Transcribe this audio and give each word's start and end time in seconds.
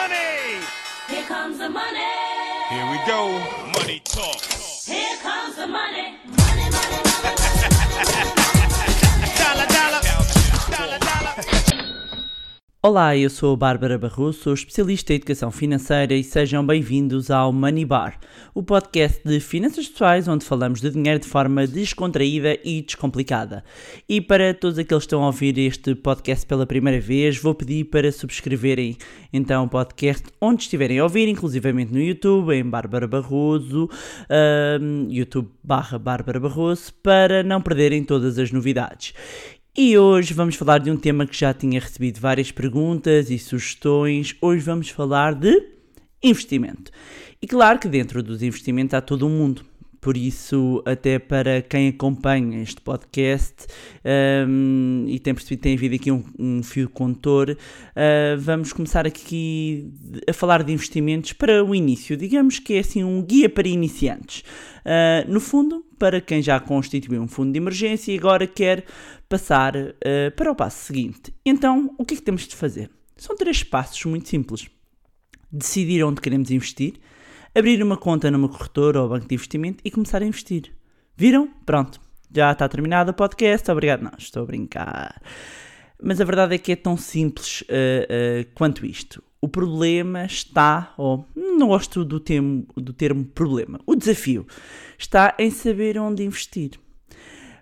money. 0.00 0.64
Here 1.08 1.24
comes 1.24 1.58
the 1.58 1.68
money. 1.68 2.12
Here 2.70 2.86
we 2.92 2.98
go. 3.06 3.20
Money 3.76 4.00
talk. 4.04 4.40
Here 4.86 5.16
comes 5.22 5.56
the 5.56 5.66
money. 5.66 6.14
Money, 6.26 6.66
money, 6.76 7.00
money. 7.22 8.30
Dollar, 8.30 8.39
Olá, 12.82 13.14
eu 13.14 13.28
sou 13.28 13.52
a 13.52 13.56
Bárbara 13.58 13.98
Barroso, 13.98 14.38
sou 14.38 14.54
especialista 14.54 15.12
em 15.12 15.16
educação 15.16 15.50
financeira 15.50 16.14
e 16.14 16.24
sejam 16.24 16.64
bem-vindos 16.64 17.30
ao 17.30 17.52
Money 17.52 17.84
Bar, 17.84 18.18
o 18.54 18.62
podcast 18.62 19.20
de 19.22 19.38
finanças 19.38 19.86
pessoais 19.86 20.26
onde 20.26 20.46
falamos 20.46 20.80
de 20.80 20.88
dinheiro 20.88 21.20
de 21.20 21.26
forma 21.26 21.66
descontraída 21.66 22.58
e 22.64 22.80
descomplicada. 22.80 23.62
E 24.08 24.18
para 24.18 24.54
todos 24.54 24.78
aqueles 24.78 25.02
que 25.02 25.08
estão 25.08 25.22
a 25.22 25.26
ouvir 25.26 25.58
este 25.58 25.94
podcast 25.94 26.46
pela 26.46 26.64
primeira 26.64 26.98
vez, 26.98 27.36
vou 27.36 27.54
pedir 27.54 27.84
para 27.84 28.10
subscreverem 28.10 28.96
então 29.30 29.64
o 29.64 29.68
podcast 29.68 30.24
onde 30.40 30.62
estiverem 30.62 31.00
a 31.00 31.02
ouvir, 31.02 31.28
inclusivamente 31.28 31.92
no 31.92 32.00
YouTube, 32.00 32.54
em 32.54 32.64
Bárbara 32.64 33.06
Barroso, 33.06 33.90
YouTube 35.10 35.50
barra 35.62 35.98
Bárbara 35.98 36.40
Barroso, 36.40 36.94
para 37.02 37.42
não 37.42 37.60
perderem 37.60 38.02
todas 38.04 38.38
as 38.38 38.50
novidades. 38.50 39.12
E 39.82 39.96
hoje 39.96 40.34
vamos 40.34 40.56
falar 40.56 40.76
de 40.76 40.90
um 40.90 40.96
tema 40.98 41.26
que 41.26 41.34
já 41.34 41.54
tinha 41.54 41.80
recebido 41.80 42.20
várias 42.20 42.52
perguntas 42.52 43.30
e 43.30 43.38
sugestões. 43.38 44.36
Hoje 44.38 44.62
vamos 44.62 44.90
falar 44.90 45.34
de 45.34 45.58
investimento. 46.22 46.92
E 47.40 47.46
claro 47.46 47.78
que 47.78 47.88
dentro 47.88 48.22
dos 48.22 48.42
investimentos 48.42 48.92
há 48.92 49.00
todo 49.00 49.26
um 49.26 49.30
mundo. 49.30 49.64
Por 49.98 50.18
isso, 50.18 50.82
até 50.84 51.18
para 51.18 51.62
quem 51.62 51.88
acompanha 51.88 52.62
este 52.62 52.78
podcast 52.82 53.68
hum, 54.46 55.06
e 55.08 55.18
tem 55.18 55.32
percebido 55.32 55.58
que 55.58 55.62
tem 55.62 55.76
havido 55.78 55.94
aqui 55.94 56.12
um, 56.12 56.24
um 56.38 56.62
fio 56.62 56.90
condutor, 56.90 57.56
ah, 57.96 58.36
vamos 58.38 58.74
começar 58.74 59.06
aqui 59.06 59.90
a 60.28 60.34
falar 60.34 60.62
de 60.62 60.74
investimentos 60.74 61.32
para 61.32 61.64
o 61.64 61.74
início. 61.74 62.18
Digamos 62.18 62.58
que 62.58 62.74
é 62.74 62.80
assim 62.80 63.02
um 63.02 63.22
guia 63.22 63.48
para 63.48 63.66
iniciantes. 63.66 64.44
Ah, 64.84 65.24
no 65.26 65.40
fundo, 65.40 65.82
para 66.00 66.18
quem 66.18 66.40
já 66.40 66.58
constituiu 66.58 67.20
um 67.20 67.28
fundo 67.28 67.52
de 67.52 67.58
emergência 67.58 68.10
e 68.10 68.16
agora 68.16 68.46
quer 68.46 68.86
passar 69.28 69.76
ah, 69.76 70.30
para 70.34 70.50
o 70.50 70.56
passo 70.56 70.86
seguinte. 70.86 71.32
Então, 71.44 71.94
o 71.98 72.04
que 72.06 72.14
é 72.14 72.16
que 72.16 72.22
temos 72.22 72.48
de 72.48 72.56
fazer? 72.56 72.90
São 73.16 73.36
três 73.36 73.62
passos 73.62 74.02
muito 74.06 74.26
simples. 74.26 74.66
Decidir 75.52 76.02
onde 76.02 76.22
queremos 76.22 76.50
investir, 76.50 76.94
abrir 77.54 77.82
uma 77.82 77.98
conta 77.98 78.30
numa 78.30 78.48
corretora 78.48 79.02
ou 79.02 79.10
banco 79.10 79.28
de 79.28 79.34
investimento 79.34 79.82
e 79.84 79.90
começar 79.90 80.22
a 80.22 80.24
investir. 80.24 80.72
Viram? 81.14 81.48
Pronto. 81.66 82.00
Já 82.34 82.50
está 82.50 82.66
terminado 82.66 83.10
o 83.10 83.14
podcast. 83.14 83.70
Obrigado. 83.70 84.02
Não, 84.02 84.12
estou 84.16 84.44
a 84.44 84.46
brincar. 84.46 85.20
Mas 86.02 86.18
a 86.18 86.24
verdade 86.24 86.54
é 86.54 86.58
que 86.58 86.72
é 86.72 86.76
tão 86.76 86.96
simples 86.96 87.62
ah, 87.68 88.06
ah, 88.08 88.50
quanto 88.54 88.86
isto. 88.86 89.22
O 89.42 89.48
problema 89.48 90.26
está, 90.26 90.92
ou 90.98 91.26
não 91.34 91.68
gosto 91.68 92.04
do 92.04 92.20
termo, 92.20 92.66
do 92.76 92.92
termo 92.92 93.24
problema, 93.24 93.80
o 93.86 93.96
desafio 93.96 94.46
está 94.98 95.34
em 95.38 95.50
saber 95.50 95.98
onde 95.98 96.22
investir. 96.22 96.72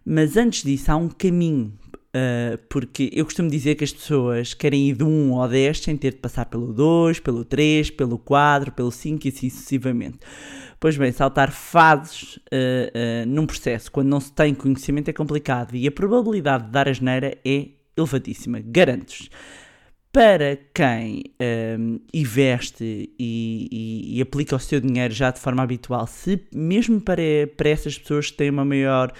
Mas 0.04 0.36
antes 0.36 0.64
disso 0.64 0.90
há 0.90 0.96
um 0.96 1.08
caminho, 1.08 1.72
ah, 2.14 2.58
porque 2.68 3.10
eu 3.12 3.24
costumo 3.24 3.48
dizer 3.50 3.74
que 3.74 3.84
as 3.84 3.92
pessoas 3.92 4.54
querem 4.54 4.88
ir 4.88 4.94
do 4.94 5.06
1 5.06 5.40
ao 5.40 5.48
10 5.48 5.80
sem 5.80 5.96
ter 5.96 6.12
de 6.12 6.18
passar 6.18 6.46
pelo 6.46 6.72
2, 6.72 7.20
pelo 7.20 7.44
3, 7.44 7.90
pelo 7.90 8.18
4, 8.18 8.72
pelo 8.72 8.90
5 8.90 9.26
e 9.26 9.28
assim 9.28 9.50
sucessivamente. 9.50 10.18
Pois 10.80 10.96
bem, 10.96 11.12
saltar 11.12 11.52
fases 11.52 12.38
ah, 12.52 13.22
ah, 13.22 13.26
num 13.26 13.46
processo 13.46 13.92
quando 13.92 14.08
não 14.08 14.20
se 14.20 14.32
tem 14.32 14.54
conhecimento 14.54 15.08
é 15.08 15.12
complicado 15.12 15.76
e 15.76 15.86
a 15.86 15.92
probabilidade 15.92 16.64
de 16.64 16.70
dar 16.70 16.88
asneira 16.88 17.36
é 17.44 17.68
elevadíssima, 17.96 18.60
garanto-vos. 18.64 19.28
Para 20.12 20.56
quem 20.74 21.22
hum, 21.78 22.00
investe 22.14 23.10
e, 23.18 23.68
e- 23.70 24.18
e 24.18 24.22
aplica 24.22 24.56
o 24.56 24.58
seu 24.58 24.80
dinheiro 24.80 25.12
já 25.12 25.30
de 25.30 25.38
forma 25.38 25.62
habitual, 25.62 26.06
se 26.06 26.40
mesmo 26.54 27.00
para, 27.00 27.22
para 27.56 27.68
essas 27.68 27.98
pessoas 27.98 28.30
que 28.30 28.36
têm 28.38 28.50
uma 28.50 28.64
maior 28.64 29.12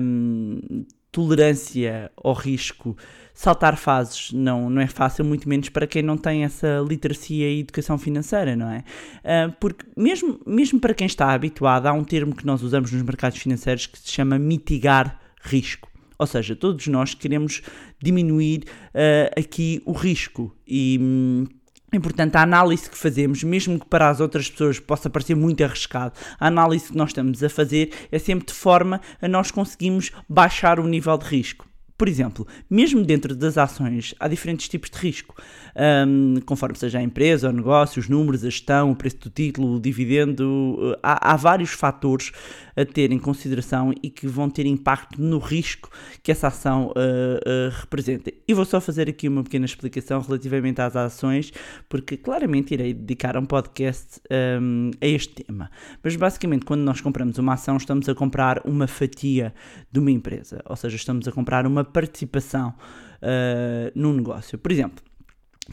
hum, 0.00 0.84
tolerância 1.12 2.10
ao 2.22 2.32
risco, 2.34 2.96
saltar 3.32 3.76
fases 3.76 4.32
não, 4.32 4.68
não 4.68 4.82
é 4.82 4.86
fácil, 4.88 5.24
muito 5.24 5.48
menos 5.48 5.68
para 5.68 5.86
quem 5.86 6.02
não 6.02 6.16
tem 6.16 6.42
essa 6.44 6.84
literacia 6.86 7.48
e 7.48 7.60
educação 7.60 7.96
financeira, 7.96 8.56
não 8.56 8.68
é? 8.68 8.82
Ah, 9.24 9.54
porque 9.60 9.86
mesmo, 9.96 10.40
mesmo 10.44 10.80
para 10.80 10.92
quem 10.92 11.06
está 11.06 11.30
habituado, 11.32 11.86
há 11.86 11.92
um 11.92 12.04
termo 12.04 12.34
que 12.34 12.44
nós 12.44 12.62
usamos 12.62 12.90
nos 12.92 13.02
mercados 13.02 13.38
financeiros 13.38 13.86
que 13.86 13.98
se 13.98 14.10
chama 14.10 14.38
mitigar 14.38 15.20
risco. 15.40 15.88
Ou 16.18 16.26
seja, 16.26 16.56
todos 16.56 16.86
nós 16.86 17.14
queremos 17.14 17.62
diminuir 18.02 18.64
ah, 18.94 19.30
aqui 19.38 19.82
o 19.84 19.92
risco 19.92 20.54
e. 20.66 20.98
hum, 21.00 21.46
e, 21.92 22.00
portanto, 22.00 22.34
a 22.34 22.42
análise 22.42 22.90
que 22.90 22.98
fazemos, 22.98 23.44
mesmo 23.44 23.78
que 23.78 23.86
para 23.86 24.10
as 24.10 24.18
outras 24.20 24.50
pessoas 24.50 24.78
possa 24.80 25.08
parecer 25.08 25.36
muito 25.36 25.62
arriscado, 25.62 26.14
a 26.38 26.48
análise 26.48 26.88
que 26.88 26.96
nós 26.96 27.10
estamos 27.10 27.42
a 27.42 27.48
fazer 27.48 27.90
é 28.10 28.18
sempre 28.18 28.46
de 28.46 28.52
forma 28.52 29.00
a 29.22 29.28
nós 29.28 29.52
conseguirmos 29.52 30.10
baixar 30.28 30.80
o 30.80 30.86
nível 30.86 31.16
de 31.16 31.26
risco. 31.26 31.66
Por 31.96 32.08
exemplo, 32.08 32.46
mesmo 32.68 33.02
dentro 33.02 33.34
das 33.34 33.56
ações, 33.56 34.14
há 34.20 34.28
diferentes 34.28 34.68
tipos 34.68 34.90
de 34.90 34.98
risco, 34.98 35.34
Hum, 35.78 36.36
conforme 36.46 36.74
seja 36.78 36.98
a 36.98 37.02
empresa, 37.02 37.50
o 37.50 37.52
negócio, 37.52 38.00
os 38.00 38.08
números, 38.08 38.42
a 38.42 38.48
gestão, 38.48 38.92
o 38.92 38.96
preço 38.96 39.18
do 39.18 39.28
título, 39.28 39.76
o 39.76 39.80
dividendo, 39.80 40.96
há, 41.02 41.32
há 41.32 41.36
vários 41.36 41.72
fatores 41.72 42.32
a 42.74 42.84
ter 42.84 43.12
em 43.12 43.18
consideração 43.18 43.92
e 44.02 44.08
que 44.08 44.26
vão 44.26 44.48
ter 44.48 44.64
impacto 44.64 45.20
no 45.20 45.38
risco 45.38 45.90
que 46.22 46.30
essa 46.30 46.48
ação 46.48 46.92
eh, 46.96 47.40
eh, 47.44 47.70
representa. 47.80 48.30
E 48.46 48.52
vou 48.52 48.66
só 48.66 48.80
fazer 48.80 49.08
aqui 49.08 49.28
uma 49.28 49.42
pequena 49.42 49.64
explicação 49.64 50.20
relativamente 50.20 50.80
às 50.80 50.94
ações, 50.94 51.52
porque 51.88 52.18
claramente 52.18 52.74
irei 52.74 52.92
dedicar 52.92 53.36
um 53.36 53.46
podcast 53.46 54.20
hum, 54.60 54.90
a 55.00 55.06
este 55.06 55.42
tema. 55.42 55.70
Mas 56.02 56.16
basicamente, 56.16 56.66
quando 56.66 56.82
nós 56.82 57.00
compramos 57.00 57.38
uma 57.38 57.54
ação, 57.54 57.78
estamos 57.78 58.08
a 58.10 58.14
comprar 58.14 58.60
uma 58.66 58.86
fatia 58.86 59.54
de 59.90 59.98
uma 59.98 60.10
empresa, 60.10 60.62
ou 60.66 60.76
seja, 60.76 60.96
estamos 60.96 61.26
a 61.26 61.32
comprar 61.32 61.66
uma 61.66 61.82
participação 61.86 62.74
uh, 63.22 63.90
num 63.94 64.12
negócio. 64.12 64.58
Por 64.58 64.70
exemplo, 64.70 65.02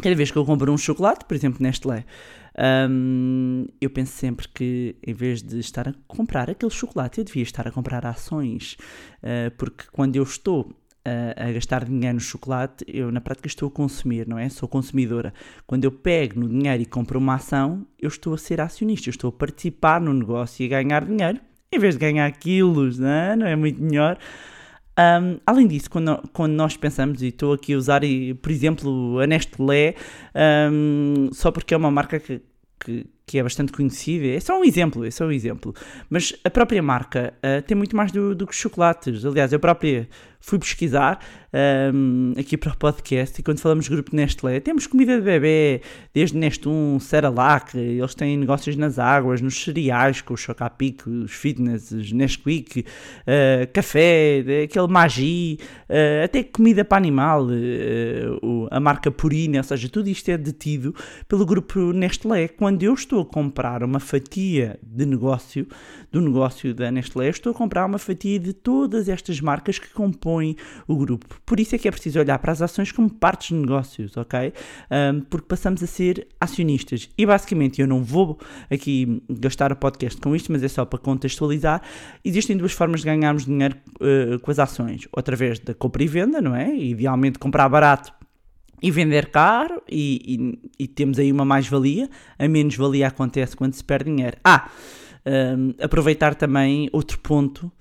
cada 0.02 0.16
vez 0.16 0.32
que 0.32 0.38
eu 0.38 0.46
compro 0.46 0.72
um 0.72 0.78
chocolate, 0.78 1.26
por 1.26 1.36
exemplo, 1.36 1.62
Nestlé, 1.62 2.06
hum, 2.90 3.66
eu 3.82 3.90
penso 3.90 4.14
sempre 4.14 4.48
que 4.48 4.96
em 5.06 5.14
vez 5.14 5.42
de 5.42 5.60
estar 5.60 5.90
a 5.90 5.94
comprar 6.08 6.50
aquele 6.50 6.72
chocolate, 6.72 7.20
eu 7.20 7.26
devia 7.26 7.44
estar 7.44 7.68
a 7.68 7.72
comprar 7.72 8.06
ações, 8.06 8.78
uh, 9.22 9.52
porque 9.58 9.86
quando 9.92 10.16
eu 10.16 10.24
estou 10.24 10.74
a, 11.06 11.50
a 11.50 11.52
gastar 11.52 11.86
dinheiro 11.86 12.16
no 12.16 12.22
chocolate, 12.22 12.86
eu 12.88 13.12
na 13.12 13.22
prática 13.22 13.48
estou 13.48 13.68
a 13.68 13.72
consumir, 13.72 14.28
não 14.28 14.40
é? 14.40 14.50
Sou 14.50 14.68
consumidora. 14.68 15.34
Quando 15.68 15.84
eu 15.84 15.92
pego 15.92 16.40
no 16.40 16.48
dinheiro 16.48 16.82
e 16.82 16.86
compro 16.86 17.20
uma 17.20 17.36
ação, 17.36 17.86
eu 18.00 18.08
estou 18.08 18.34
a 18.34 18.38
ser 18.38 18.62
acionista, 18.62 19.10
eu 19.10 19.12
estou 19.12 19.30
a 19.30 19.34
participar 19.34 20.00
no 20.00 20.14
negócio 20.14 20.64
e 20.64 20.66
a 20.74 20.82
ganhar 20.82 21.06
dinheiro, 21.06 21.40
em 21.72 21.80
vez 21.80 21.96
de 21.96 22.00
ganhar 22.00 22.32
quilos, 22.32 23.00
não 23.00 23.10
é? 23.10 23.36
Não 23.36 23.48
é 23.48 23.56
muito 23.56 23.82
melhor. 23.82 24.18
Um, 25.00 25.40
além 25.46 25.68
disso, 25.68 25.90
quando, 25.90 26.22
quando 26.32 26.54
nós 26.54 26.78
pensamos, 26.78 27.22
e 27.22 27.28
estou 27.28 27.54
aqui 27.54 27.74
a 27.74 27.78
usar, 27.78 28.02
por 28.42 28.52
exemplo, 28.52 29.20
a 29.20 29.28
Nestlé, 29.28 29.96
um, 30.72 31.30
só 31.32 31.52
porque 31.52 31.74
é 31.74 31.78
uma 31.78 31.90
marca 31.90 32.20
que, 32.20 32.42
que, 32.80 33.08
que 33.26 33.40
é 33.40 33.44
bastante 33.44 33.72
conhecida, 33.72 34.28
é 34.28 34.40
só 34.40 34.60
um 34.60 34.64
exemplo, 34.64 35.04
é 35.06 35.10
só 35.10 35.26
um 35.26 35.32
exemplo. 35.32 35.74
Mas 36.10 36.36
a 36.44 36.50
própria 36.50 36.82
marca 36.82 37.34
ah, 37.42 37.62
tem 37.62 37.76
muito 37.76 37.96
mais 37.96 38.12
do, 38.12 38.36
do 38.36 38.46
que 38.46 38.56
chocolates. 38.56 39.26
Aliás, 39.26 39.52
eu 39.52 39.60
própria 39.60 40.08
fui 40.46 40.60
pesquisar 40.60 41.20
um, 41.94 42.34
aqui 42.38 42.58
para 42.58 42.74
o 42.74 42.78
podcast 42.78 43.40
e 43.40 43.44
quando 43.44 43.60
falamos 43.60 43.88
grupo 43.88 44.14
Nestlé, 44.14 44.60
temos 44.60 44.86
comida 44.86 45.16
de 45.16 45.22
bebê, 45.22 45.80
desde 46.14 46.38
Nestum, 46.38 47.00
Cerelac, 47.00 47.78
eles 47.78 48.14
têm 48.14 48.36
negócios 48.36 48.76
nas 48.76 49.00
águas, 49.00 49.40
nos 49.40 49.64
cereais, 49.64 50.20
com 50.22 50.34
os 50.34 50.42
Chocapic, 50.42 51.08
os 51.08 51.32
Fitness, 51.32 51.92
os 51.92 52.12
Nesquik, 52.12 52.82
uh, 52.82 53.72
café, 53.72 54.44
aquele 54.66 54.88
Magi, 54.88 55.60
uh, 55.90 56.26
até 56.26 56.44
comida 56.44 56.84
para 56.84 56.98
animal, 56.98 57.46
uh, 57.46 58.46
o- 58.46 58.68
a 58.70 58.82
marca 58.82 59.10
Purina, 59.10 59.60
ou 59.60 59.64
seja, 59.64 59.88
tudo 59.88 60.10
isto 60.10 60.28
é 60.30 60.38
detido 60.38 60.94
pelo 61.26 61.46
grupo 61.46 61.80
Nestlé. 61.94 62.50
Quando 62.50 62.84
eu 62.84 62.94
estou 62.94 63.22
a 63.22 63.26
comprar 63.26 63.82
uma 63.82 64.00
fatia 64.02 64.78
de 64.84 65.06
negócio, 65.06 65.66
do 66.12 66.20
negócio 66.20 66.74
da 66.74 66.92
Nestlé, 66.92 67.30
estou 67.30 67.52
a 67.52 67.56
comprar 67.56 67.86
uma 67.86 67.98
fatia 67.98 68.38
de 68.40 68.52
todas 68.52 69.08
estas 69.08 69.40
marcas 69.40 69.80
que 69.80 69.88
compõem 69.94 70.33
o 70.88 70.96
grupo. 70.96 71.40
Por 71.46 71.60
isso 71.60 71.76
é 71.76 71.78
que 71.78 71.88
é 71.88 71.92
preciso 71.92 72.20
olhar 72.20 72.40
para 72.40 72.52
as 72.52 72.62
ações 72.62 72.92
como 72.92 73.10
partes 73.10 73.50
de 73.50 73.56
negócios, 73.56 74.16
ok? 74.18 74.54
Ahm, 74.90 75.22
porque 75.30 75.48
passamos 75.48 75.84
a 75.84 75.88
ser 75.88 76.28
acionistas. 76.40 77.10
E 77.18 77.26
basicamente, 77.26 77.82
eu 77.82 77.88
não 77.88 78.04
vou 78.04 78.40
aqui 78.72 79.22
gastar 79.30 79.72
o 79.72 79.76
podcast 79.76 80.20
com 80.20 80.36
isto, 80.36 80.52
mas 80.52 80.64
é 80.64 80.68
só 80.68 80.86
para 80.86 81.00
contextualizar. 81.00 81.82
Existem 82.24 82.56
duas 82.58 82.72
formas 82.72 83.02
de 83.02 83.06
ganharmos 83.06 83.46
dinheiro 83.46 83.76
eh, 84.02 84.38
com 84.42 84.50
as 84.52 84.60
ações: 84.60 85.08
ou 85.12 85.20
através 85.20 85.60
da 85.60 85.74
compra 85.74 86.04
e 86.04 86.08
venda, 86.08 86.42
não 86.42 86.56
é? 86.56 86.74
Idealmente 86.76 87.38
comprar 87.40 87.68
barato 87.70 88.12
e 88.82 88.92
vender 88.92 89.30
caro 89.32 89.82
e, 89.90 90.60
e- 90.80 90.84
e 90.84 90.88
temos 90.88 91.18
aí 91.18 91.32
uma 91.32 91.46
mais-valia. 91.46 92.10
A 92.38 92.48
menos-valia 92.48 93.08
acontece 93.08 93.56
quando 93.56 93.74
se 93.74 93.84
perde 93.84 94.10
dinheiro. 94.12 94.38
Ah, 94.44 94.70
hum, 95.26 95.74
aproveitar 95.82 96.36
também 96.36 96.90
outro 96.92 97.18
ponto 97.20 97.72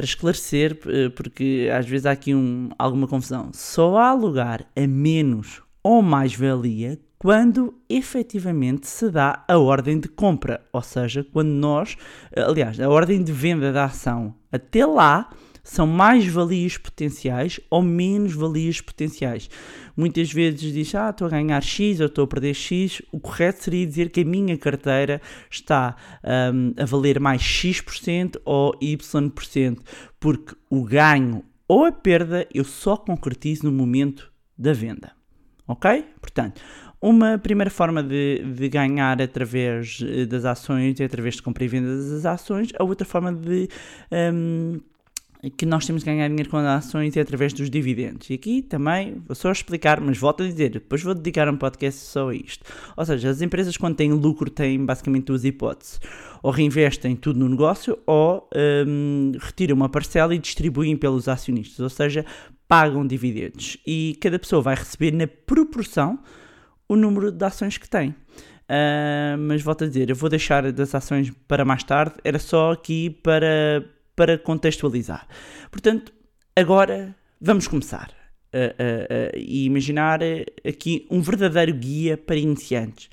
para 0.00 0.06
esclarecer, 0.06 0.78
eh, 0.86 1.10
porque 1.10 1.68
às 1.76 1.86
vezes 1.86 2.06
há 2.06 2.12
aqui 2.12 2.34
um- 2.34 2.70
alguma 2.78 3.06
confusão. 3.06 3.50
Só 3.52 3.98
há 3.98 4.14
lugar 4.14 4.64
a 4.74 4.86
menos 4.86 5.60
ou 5.82 6.00
mais-valia 6.00 6.98
quando 7.18 7.74
efetivamente 7.86 8.86
se 8.86 9.10
dá 9.10 9.44
a 9.46 9.58
ordem 9.58 10.00
de 10.00 10.08
compra, 10.08 10.62
ou 10.72 10.80
seja, 10.80 11.22
quando 11.22 11.50
nós, 11.50 11.98
aliás, 12.34 12.80
a 12.80 12.88
ordem 12.88 13.22
de 13.22 13.30
venda 13.30 13.70
da 13.70 13.84
ação. 13.84 14.34
Até 14.50 14.86
lá 14.86 15.28
são 15.62 15.86
mais 15.86 16.26
valias 16.26 16.76
potenciais 16.76 17.60
ou 17.70 17.82
menos 17.82 18.32
valias 18.32 18.80
potenciais. 18.80 19.48
Muitas 19.96 20.32
vezes 20.32 20.72
diz, 20.72 20.94
ah, 20.94 21.10
estou 21.10 21.26
a 21.26 21.30
ganhar 21.30 21.62
X 21.62 22.00
ou 22.00 22.06
estou 22.06 22.24
a 22.24 22.26
perder 22.26 22.54
X. 22.54 23.02
O 23.12 23.20
correto 23.20 23.64
seria 23.64 23.86
dizer 23.86 24.10
que 24.10 24.20
a 24.20 24.24
minha 24.24 24.56
carteira 24.56 25.20
está 25.50 25.96
um, 26.52 26.72
a 26.80 26.84
valer 26.84 27.20
mais 27.20 27.42
X% 27.42 28.40
ou 28.44 28.74
Y%, 28.80 29.78
porque 30.18 30.54
o 30.68 30.84
ganho 30.84 31.44
ou 31.68 31.84
a 31.84 31.92
perda 31.92 32.48
eu 32.52 32.64
só 32.64 32.96
concretizo 32.96 33.64
no 33.64 33.72
momento 33.72 34.32
da 34.58 34.72
venda. 34.72 35.12
Ok? 35.68 36.04
Portanto, 36.20 36.60
uma 37.00 37.38
primeira 37.38 37.70
forma 37.70 38.02
de, 38.02 38.42
de, 38.42 38.68
ganhar 38.68 39.22
através 39.22 40.00
eh, 40.02 40.26
das 40.26 40.44
ações 40.44 41.00
é 41.00 41.04
através 41.04 41.36
de 41.36 41.42
compra 41.42 41.64
e 41.64 41.68
venda 41.68 41.96
das 41.96 42.26
ações. 42.26 42.70
A 42.78 42.84
outra 42.84 43.06
forma 43.06 43.32
de 43.32 43.68
um, 44.34 44.80
que 45.56 45.64
nós 45.64 45.86
temos 45.86 46.02
que 46.02 46.10
ganhar 46.10 46.28
dinheiro 46.28 46.50
com 46.50 46.58
as 46.58 46.66
ações 46.66 47.16
é 47.16 47.20
através 47.20 47.52
dos 47.52 47.70
dividendos. 47.70 48.28
E 48.28 48.34
aqui 48.34 48.60
também 48.60 49.22
vou 49.26 49.34
só 49.34 49.50
explicar, 49.50 50.00
mas 50.00 50.18
volto 50.18 50.42
a 50.42 50.46
dizer, 50.46 50.70
depois 50.70 51.02
vou 51.02 51.14
dedicar 51.14 51.48
um 51.48 51.56
podcast 51.56 52.00
só 52.00 52.28
a 52.28 52.34
isto. 52.34 52.64
Ou 52.96 53.04
seja, 53.06 53.30
as 53.30 53.40
empresas 53.40 53.76
quando 53.76 53.96
têm 53.96 54.12
lucro 54.12 54.50
têm 54.50 54.84
basicamente 54.84 55.24
duas 55.24 55.44
hipóteses. 55.44 55.98
Ou 56.42 56.50
reinvestem 56.50 57.16
tudo 57.16 57.38
no 57.38 57.48
negócio 57.48 57.98
ou 58.06 58.48
um, 58.86 59.32
retiram 59.40 59.76
uma 59.76 59.88
parcela 59.88 60.34
e 60.34 60.38
distribuem 60.38 60.96
pelos 60.96 61.28
acionistas. 61.28 61.80
Ou 61.80 61.90
seja, 61.90 62.26
pagam 62.68 63.06
dividendos. 63.06 63.78
E 63.86 64.18
cada 64.20 64.38
pessoa 64.38 64.60
vai 64.60 64.74
receber 64.74 65.12
na 65.12 65.26
proporção 65.26 66.18
o 66.86 66.96
número 66.96 67.32
de 67.32 67.44
ações 67.44 67.78
que 67.78 67.88
tem. 67.88 68.10
Uh, 68.10 69.36
mas 69.38 69.62
volto 69.62 69.84
a 69.84 69.88
dizer, 69.88 70.10
eu 70.10 70.14
vou 70.14 70.30
deixar 70.30 70.70
das 70.70 70.94
ações 70.94 71.32
para 71.48 71.64
mais 71.64 71.82
tarde, 71.82 72.14
era 72.22 72.38
só 72.38 72.70
aqui 72.70 73.10
para, 73.10 73.84
para 74.20 74.36
contextualizar. 74.36 75.26
Portanto, 75.70 76.12
agora 76.54 77.16
vamos 77.40 77.66
começar 77.66 78.10
a, 78.52 79.34
imaginar 79.34 80.20
aqui 80.62 81.06
um 81.10 81.22
verdadeiro 81.22 81.72
guia 81.72 82.18
para 82.18 82.36
iniciantes. 82.36 83.08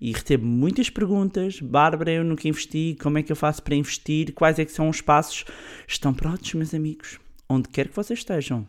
E 0.00 0.12
recebo 0.12 0.46
muitas 0.46 0.88
perguntas, 0.88 1.58
Bárbara, 1.58 2.12
eu 2.12 2.22
nunca 2.22 2.46
investi, 2.46 2.96
como 3.02 3.18
é 3.18 3.24
que 3.24 3.32
eu 3.32 3.34
faço 3.34 3.60
para 3.60 3.74
investir, 3.74 4.32
quais 4.34 4.60
é 4.60 4.64
que 4.64 4.70
são 4.70 4.88
os 4.88 5.00
passos? 5.00 5.44
Estão 5.88 6.14
prontos, 6.14 6.54
meus 6.54 6.72
amigos? 6.72 7.18
Onde 7.48 7.68
quer 7.68 7.88
que 7.88 7.96
vocês 7.96 8.20
estejam 8.20 8.64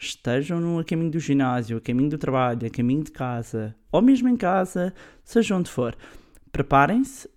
estejam 0.00 0.58
no 0.58 0.80
a 0.80 0.84
caminho 0.84 1.10
do 1.10 1.20
ginásio, 1.20 1.76
a 1.76 1.80
caminho 1.80 2.08
do 2.08 2.18
trabalho, 2.18 2.66
a 2.66 2.70
caminho 2.70 3.04
de 3.04 3.12
casa, 3.12 3.76
ou 3.92 4.02
mesmo 4.02 4.28
em 4.28 4.36
casa, 4.36 4.92
seja 5.22 5.54
onde 5.54 5.70
for. 5.70 5.94
Preparem-se 6.52 7.28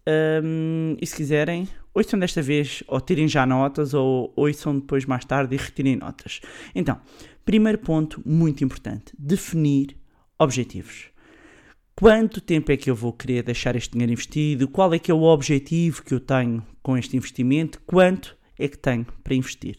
um, 0.43 0.97
e 0.99 1.05
se 1.05 1.15
quiserem, 1.15 1.67
ouçam 1.93 2.19
desta 2.19 2.41
vez 2.41 2.83
ou 2.87 2.99
tirem 2.99 3.27
já 3.27 3.45
notas 3.45 3.93
ou 3.93 4.33
ouçam 4.35 4.79
depois 4.79 5.05
mais 5.05 5.23
tarde 5.23 5.55
e 5.55 5.57
retirem 5.57 5.95
notas. 5.95 6.41
Então, 6.73 6.99
primeiro 7.45 7.77
ponto 7.77 8.21
muito 8.25 8.63
importante: 8.63 9.13
definir 9.17 9.95
objetivos. 10.37 11.11
Quanto 11.95 12.41
tempo 12.41 12.71
é 12.71 12.77
que 12.77 12.89
eu 12.89 12.95
vou 12.95 13.13
querer 13.13 13.43
deixar 13.43 13.75
este 13.75 13.91
dinheiro 13.91 14.13
investido? 14.13 14.67
Qual 14.67 14.91
é 14.93 14.99
que 14.99 15.11
é 15.11 15.13
o 15.13 15.21
objetivo 15.21 16.01
que 16.03 16.13
eu 16.13 16.19
tenho 16.19 16.65
com 16.81 16.97
este 16.97 17.15
investimento? 17.15 17.79
Quanto 17.85 18.35
é 18.57 18.67
que 18.67 18.77
tenho 18.77 19.05
para 19.23 19.35
investir? 19.35 19.77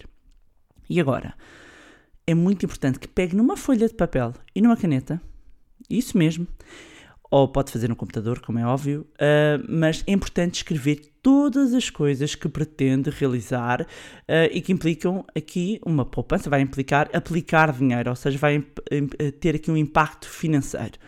E 0.89 1.01
agora, 1.01 1.35
é 2.25 2.35
muito 2.35 2.65
importante 2.65 3.01
que 3.01 3.09
pegue 3.09 3.35
numa 3.35 3.57
folha 3.57 3.89
de 3.89 3.95
papel 3.95 4.33
e 4.55 4.61
numa 4.61 4.77
caneta, 4.77 5.21
isso 5.91 6.17
mesmo, 6.17 6.47
ou 7.31 7.49
pode 7.49 7.73
fazer 7.73 7.89
no 7.89 7.97
computador, 7.97 8.41
como 8.41 8.59
é 8.59 8.67
óbvio, 8.67 9.07
uh, 9.15 9.65
mas 9.69 10.05
é 10.07 10.13
importante 10.13 10.57
escrever 10.57 11.13
todas 11.23 11.73
as 11.73 11.91
coisas 11.91 12.35
que 12.35 12.49
pretende 12.49 13.11
realizar 13.11 13.83
uh, 13.83 13.87
e 14.53 14.61
que 14.61 14.73
implicam 14.73 15.25
aqui 15.37 15.81
uma 15.85 16.05
poupança, 16.05 16.51
vai 16.51 16.61
implicar 16.61 17.09
aplicar 17.13 17.73
dinheiro, 17.73 18.11
ou 18.11 18.17
seja, 18.17 18.39
vai 18.39 18.65
ter 19.41 19.57
aqui 19.57 19.71
um 19.71 19.77
impacto 19.77 20.29
financeiro. 20.29 20.99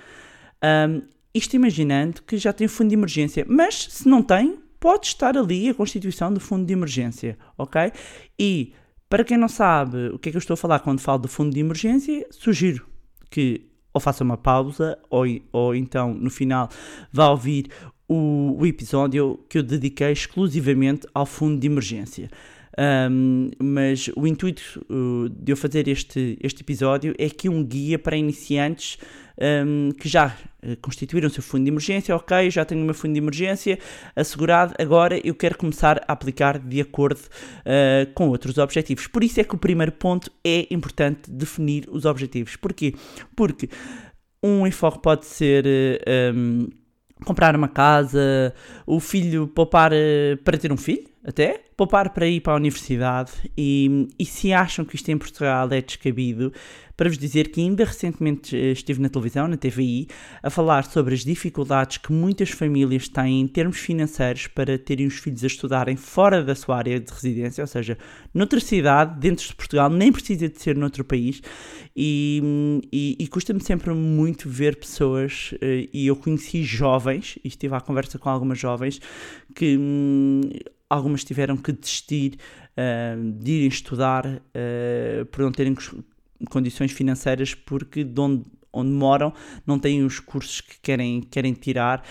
Um, 0.64 1.02
isto 1.34 1.54
imaginando 1.54 2.22
que 2.22 2.38
já 2.38 2.52
tem 2.52 2.66
fundo 2.66 2.88
de 2.88 2.94
emergência, 2.94 3.44
mas 3.46 3.88
se 3.90 4.08
não 4.08 4.22
tem, 4.22 4.58
pode 4.80 5.08
estar 5.08 5.36
ali 5.36 5.68
a 5.68 5.74
constituição 5.74 6.32
do 6.32 6.40
fundo 6.40 6.64
de 6.64 6.72
emergência, 6.72 7.36
ok? 7.58 7.92
E 8.38 8.72
para 9.08 9.22
quem 9.22 9.36
não 9.36 9.48
sabe 9.48 10.08
o 10.08 10.18
que 10.18 10.30
é 10.30 10.32
que 10.32 10.36
eu 10.36 10.40
estou 10.40 10.54
a 10.54 10.56
falar 10.56 10.80
quando 10.80 11.00
falo 11.00 11.18
do 11.18 11.28
fundo 11.28 11.52
de 11.52 11.60
emergência, 11.60 12.26
sugiro 12.30 12.86
que 13.30 13.66
ou 13.96 14.00
faça 14.00 14.22
uma 14.22 14.36
pausa 14.36 14.98
ou, 15.08 15.24
ou 15.50 15.74
então 15.74 16.12
no 16.12 16.28
final 16.28 16.68
vá 17.10 17.30
ouvir 17.30 17.68
o, 18.06 18.54
o 18.60 18.66
episódio 18.66 19.40
que 19.48 19.56
eu 19.56 19.62
dediquei 19.62 20.12
exclusivamente 20.12 21.06
ao 21.14 21.24
fundo 21.24 21.58
de 21.58 21.66
emergência. 21.66 22.30
Um, 22.78 23.50
mas 23.58 24.10
o 24.14 24.26
intuito 24.26 24.84
uh, 24.90 25.30
de 25.30 25.52
eu 25.52 25.56
fazer 25.56 25.88
este, 25.88 26.38
este 26.42 26.62
episódio 26.62 27.14
é 27.18 27.28
que 27.30 27.48
um 27.48 27.64
guia 27.64 27.98
para 27.98 28.16
iniciantes 28.16 28.98
um, 29.38 29.90
que 29.92 30.08
já 30.08 30.36
uh, 30.62 30.76
constituíram 30.82 31.28
o 31.28 31.30
seu 31.30 31.42
fundo 31.42 31.64
de 31.64 31.70
emergência, 31.70 32.14
ok, 32.14 32.50
já 32.50 32.66
tenho 32.66 32.82
o 32.82 32.84
meu 32.84 32.94
fundo 32.94 33.14
de 33.14 33.18
emergência 33.18 33.78
assegurado, 34.14 34.74
agora 34.78 35.18
eu 35.26 35.34
quero 35.34 35.56
começar 35.56 36.02
a 36.06 36.12
aplicar 36.12 36.58
de 36.58 36.80
acordo 36.80 37.20
uh, 37.20 38.12
com 38.14 38.28
outros 38.28 38.58
objetivos. 38.58 39.06
Por 39.06 39.24
isso 39.24 39.40
é 39.40 39.44
que 39.44 39.54
o 39.54 39.58
primeiro 39.58 39.92
ponto 39.92 40.30
é 40.44 40.66
importante 40.70 41.30
definir 41.30 41.88
os 41.90 42.04
objetivos. 42.04 42.56
Porquê? 42.56 42.94
Porque 43.34 43.70
um 44.42 44.66
enfoque 44.66 45.00
pode 45.00 45.24
ser. 45.24 45.64
Um, 46.34 46.68
comprar 47.24 47.56
uma 47.56 47.68
casa, 47.68 48.52
o 48.86 49.00
filho 49.00 49.46
poupar 49.46 49.90
para 50.44 50.58
ter 50.58 50.70
um 50.70 50.76
filho, 50.76 51.08
até 51.26 51.60
poupar 51.76 52.10
para 52.10 52.26
ir 52.26 52.40
para 52.40 52.52
a 52.52 52.56
universidade 52.56 53.32
e, 53.58 54.08
e 54.16 54.24
se 54.24 54.52
acham 54.52 54.84
que 54.84 54.94
isto 54.94 55.10
em 55.10 55.18
Portugal 55.18 55.68
é 55.72 55.82
descabido, 55.82 56.52
para 56.96 57.10
vos 57.10 57.18
dizer 57.18 57.50
que 57.50 57.60
ainda 57.60 57.84
recentemente 57.84 58.56
eh, 58.56 58.70
estive 58.70 59.02
na 59.02 59.08
televisão, 59.10 59.46
na 59.46 59.56
TVI, 59.56 60.06
a 60.42 60.48
falar 60.48 60.84
sobre 60.84 61.14
as 61.14 61.24
dificuldades 61.24 61.98
que 61.98 62.12
muitas 62.12 62.50
famílias 62.50 63.08
têm 63.08 63.40
em 63.42 63.46
termos 63.46 63.76
financeiros 63.76 64.46
para 64.46 64.78
terem 64.78 65.06
os 65.06 65.18
filhos 65.18 65.44
a 65.44 65.46
estudarem 65.48 65.96
fora 65.96 66.42
da 66.42 66.54
sua 66.54 66.78
área 66.78 66.98
de 66.98 67.12
residência, 67.12 67.62
ou 67.62 67.68
seja, 67.68 67.98
noutra 68.32 68.60
cidade, 68.60 69.18
dentro 69.20 69.46
de 69.46 69.54
Portugal, 69.54 69.90
nem 69.90 70.10
precisa 70.10 70.48
de 70.48 70.58
ser 70.58 70.76
noutro 70.76 71.04
país, 71.04 71.42
e, 71.94 72.80
e, 72.90 73.16
e 73.18 73.26
custa-me 73.28 73.60
sempre 73.60 73.92
muito 73.92 74.48
ver 74.48 74.76
pessoas, 74.76 75.52
eh, 75.60 75.88
e 75.92 76.06
eu 76.06 76.16
conheci 76.16 76.62
jovens, 76.62 77.36
e 77.44 77.48
estive 77.48 77.74
à 77.74 77.80
conversa 77.80 78.18
com 78.18 78.30
algumas 78.30 78.58
jovens, 78.58 79.00
que 79.54 79.76
hum, 79.76 80.40
algumas 80.88 81.24
tiveram 81.24 81.56
que 81.56 81.72
desistir 81.72 82.38
uh, 82.76 83.32
de 83.32 83.52
irem 83.52 83.68
estudar 83.68 84.26
uh, 84.26 85.26
por 85.26 85.42
não 85.42 85.52
terem 85.52 85.76
condições 86.50 86.92
financeiras 86.92 87.54
porque 87.54 88.04
de 88.04 88.20
onde, 88.20 88.44
onde 88.72 88.90
moram 88.90 89.32
não 89.66 89.78
têm 89.78 90.04
os 90.04 90.20
cursos 90.20 90.60
que 90.60 90.78
querem, 90.80 91.22
querem 91.22 91.54
tirar. 91.54 92.04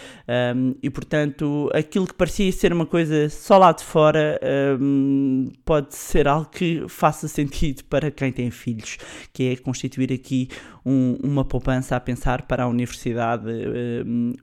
Um, 0.56 0.76
e 0.82 0.90
portanto 0.90 1.70
aquilo 1.74 2.08
que 2.08 2.14
parecia 2.16 2.52
ser 2.52 2.74
uma 2.74 2.86
coisa 2.86 3.30
só 3.30 3.58
lá 3.58 3.72
de 3.72 3.84
fora 3.84 4.40
um, 4.82 5.52
pode 5.64 5.96
ser 5.96 6.28
algo 6.28 6.50
que 6.50 6.84
faça 6.90 7.28
sentido 7.28 7.84
para 7.88 8.10
quem 8.10 8.32
tem 8.32 8.50
filhos, 8.50 8.98
que 9.32 9.52
é 9.52 9.56
constituir 9.56 10.12
aqui 10.12 10.50
um, 10.84 11.18
uma 11.24 11.46
poupança 11.46 11.96
a 11.96 12.00
pensar 12.00 12.42
para 12.42 12.64
a 12.64 12.68
universidade 12.68 13.46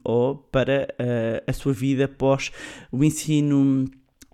ou 0.03 0.37
para 0.37 0.87
uh, 0.93 1.43
a 1.45 1.53
sua 1.53 1.73
vida 1.73 2.05
após 2.05 2.51
o 2.91 3.03
ensino 3.03 3.85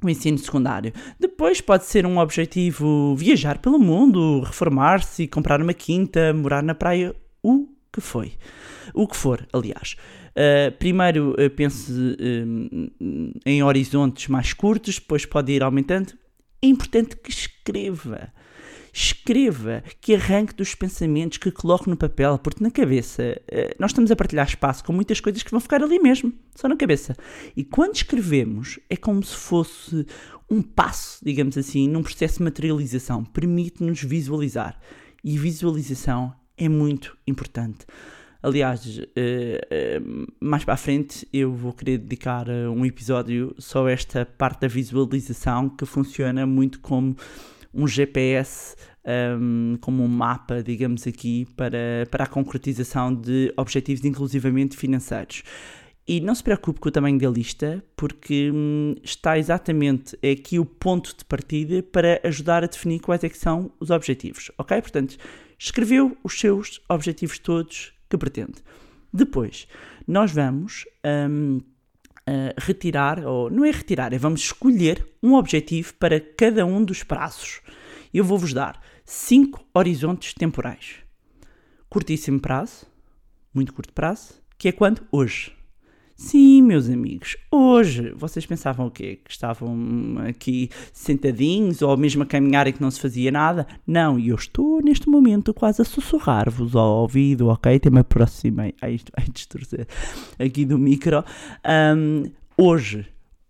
o 0.08 0.10
ensino 0.10 0.38
secundário. 0.38 0.94
Depois 1.20 1.62
pode 1.62 1.86
ser 1.86 2.06
um 2.06 2.18
objetivo 2.18 3.16
viajar 3.16 3.58
pelo 3.58 3.80
mundo, 3.80 4.42
reformar-se, 4.42 5.28
comprar 5.28 5.62
uma 5.62 5.74
quinta, 5.74 6.34
morar 6.34 6.64
na 6.64 6.76
praia, 6.76 7.16
o 7.44 7.68
que 7.92 8.02
foi. 8.02 8.34
O 8.94 9.08
que 9.08 9.16
for, 9.16 9.48
aliás. 9.52 9.96
Uh, 10.30 10.72
primeiro 10.78 11.32
uh, 11.32 11.50
pense 11.50 11.92
uh, 11.92 12.92
em 13.46 13.64
horizontes 13.64 14.28
mais 14.28 14.54
curtos, 14.54 14.96
depois 14.96 15.26
pode 15.26 15.52
ir 15.52 15.64
aumentando. 15.64 16.14
É 16.62 16.68
importante 16.68 17.16
que 17.16 17.30
escreva 17.30 18.32
escreva, 18.94 19.84
que 20.02 20.16
arranque 20.16 20.54
dos 20.54 20.76
pensamentos, 20.76 21.38
que 21.38 21.52
coloque 21.52 21.90
no 21.90 21.98
papel, 21.98 22.38
porque 22.40 22.64
na 22.64 22.72
cabeça 22.72 23.40
eh, 23.48 23.76
nós 23.80 23.92
estamos 23.92 24.12
a 24.12 24.16
partilhar 24.16 24.48
espaço 24.48 24.84
com 24.84 24.94
muitas 24.94 25.20
coisas 25.20 25.44
que 25.44 25.52
vão 25.52 25.60
ficar 25.60 25.84
ali 25.84 26.00
mesmo, 26.00 26.34
só 26.56 26.68
na 26.68 26.76
cabeça. 26.76 27.16
E 27.56 27.64
quando 27.64 27.96
escrevemos, 27.96 28.80
é 28.90 28.96
como 28.96 29.24
se 29.24 29.36
fosse 29.36 30.06
um 30.50 30.62
passo, 30.62 31.24
digamos 31.24 31.58
assim, 31.58 31.88
num 31.88 32.02
processo 32.02 32.38
de 32.38 32.44
materialização, 32.44 33.24
permite-nos 33.24 34.02
visualizar. 34.02 34.80
E 35.24 35.38
visualização 35.38 36.34
é 36.58 36.68
muito 36.68 37.18
importante. 37.28 37.86
Aliás, 38.42 39.02
eh, 39.18 39.68
eh, 39.70 40.02
mais 40.40 40.64
para 40.64 40.76
a 40.76 40.78
frente 40.78 41.28
eu 41.34 41.52
vou 41.52 41.74
querer 41.74 41.98
dedicar 41.98 42.48
um 42.50 42.86
episódio 42.86 43.54
só 43.58 43.86
a 43.86 43.92
esta 43.92 44.26
parte 44.26 44.62
da 44.62 44.68
visualização 44.70 45.68
que 45.68 45.86
funciona 45.86 46.46
muito 46.46 46.80
como 46.80 47.18
um 47.74 47.88
GPS 47.88 48.76
um, 49.40 49.78
como 49.82 50.04
um 50.04 50.08
mapa, 50.08 50.62
digamos 50.62 51.08
aqui, 51.08 51.48
para, 51.56 52.08
para 52.12 52.26
a 52.26 52.28
concretização 52.28 53.14
de 53.14 53.54
objetivos 53.58 54.04
inclusivamente 54.06 54.78
financeiros. 54.78 55.44
E 56.08 56.20
não 56.20 56.34
se 56.34 56.44
preocupe 56.44 56.80
com 56.80 56.90
o 56.90 56.92
tamanho 56.92 57.20
da 57.20 57.30
lista, 57.30 57.84
porque 57.96 58.52
hum, 58.52 58.96
está 59.04 59.38
exatamente 59.38 60.18
aqui 60.28 60.58
o 60.58 60.66
ponto 60.66 61.16
de 61.16 61.24
partida 61.24 61.84
para 61.84 62.20
ajudar 62.24 62.64
a 62.64 62.68
definir 62.68 63.00
quais 63.00 63.24
é 63.24 63.30
que 63.30 63.38
são 63.38 63.72
os 63.80 63.92
objetivos, 63.92 64.50
ok? 64.58 64.82
Portanto, 64.82 65.18
escreveu 65.58 66.18
os 66.24 66.40
seus 66.40 66.82
objetivos 66.90 67.38
todos 67.38 67.94
que 68.10 68.18
pretende. 68.18 68.56
Depois, 69.14 69.68
nós 70.08 70.32
vamos 70.32 70.86
hum, 71.30 71.60
uh, 72.30 72.54
retirar, 72.58 73.26
ou 73.26 73.50
não 73.50 73.66
é 73.66 73.72
retirar, 73.72 74.14
é 74.14 74.18
vamos 74.18 74.42
escolher 74.42 75.06
um 75.22 75.34
objetivo 75.34 75.94
para 75.96 76.20
cada 76.20 76.66
um 76.66 76.84
dos 76.84 77.04
prazos. 77.04 77.62
Eu 78.14 78.24
vou-vos 78.24 78.54
dar 78.54 78.82
cinco 79.04 79.66
horizontes 79.74 80.34
temporais. 80.34 80.98
Curtíssimo 81.90 82.40
prazo, 82.40 82.86
muito 83.54 83.74
curto 83.74 83.94
prazo, 83.94 84.36
que 84.58 84.68
é 84.68 84.72
quando? 84.72 85.06
Hoje. 85.12 85.59
Sim, 86.20 86.64
meus 86.64 86.90
amigos, 86.90 87.38
hoje 87.50 88.12
vocês 88.12 88.46
pensavam 88.46 88.88
o 88.88 88.92
quê? 88.92 89.22
Que 89.24 89.32
estavam 89.32 90.18
aqui 90.28 90.70
sentadinhos 90.92 91.82
ou 91.82 91.96
mesmo 91.96 92.24
a 92.24 92.26
caminhar 92.26 92.68
e 92.68 92.74
que 92.74 92.82
não 92.82 92.92
se 92.92 93.00
fazia 93.00 93.32
nada? 93.32 93.66
Não, 93.88 94.20
e 94.20 94.28
eu 94.28 94.36
estou 94.36 94.82
neste 94.82 95.08
momento 95.08 95.54
quase 95.54 95.82
a 95.82 95.86
sussurrar-vos 95.86 96.76
ao 96.76 97.04
ouvido, 97.04 97.48
ok? 97.48 97.74
Até 97.74 97.90
me 97.90 98.02
aproximei, 98.02 98.76
ai, 98.82 99.00
ai 99.16 99.28
distorcer 99.32 99.88
aqui 100.38 100.66
do 100.66 100.78
micro. 100.78 101.24
Um, 101.96 102.30
hoje, 102.58 103.08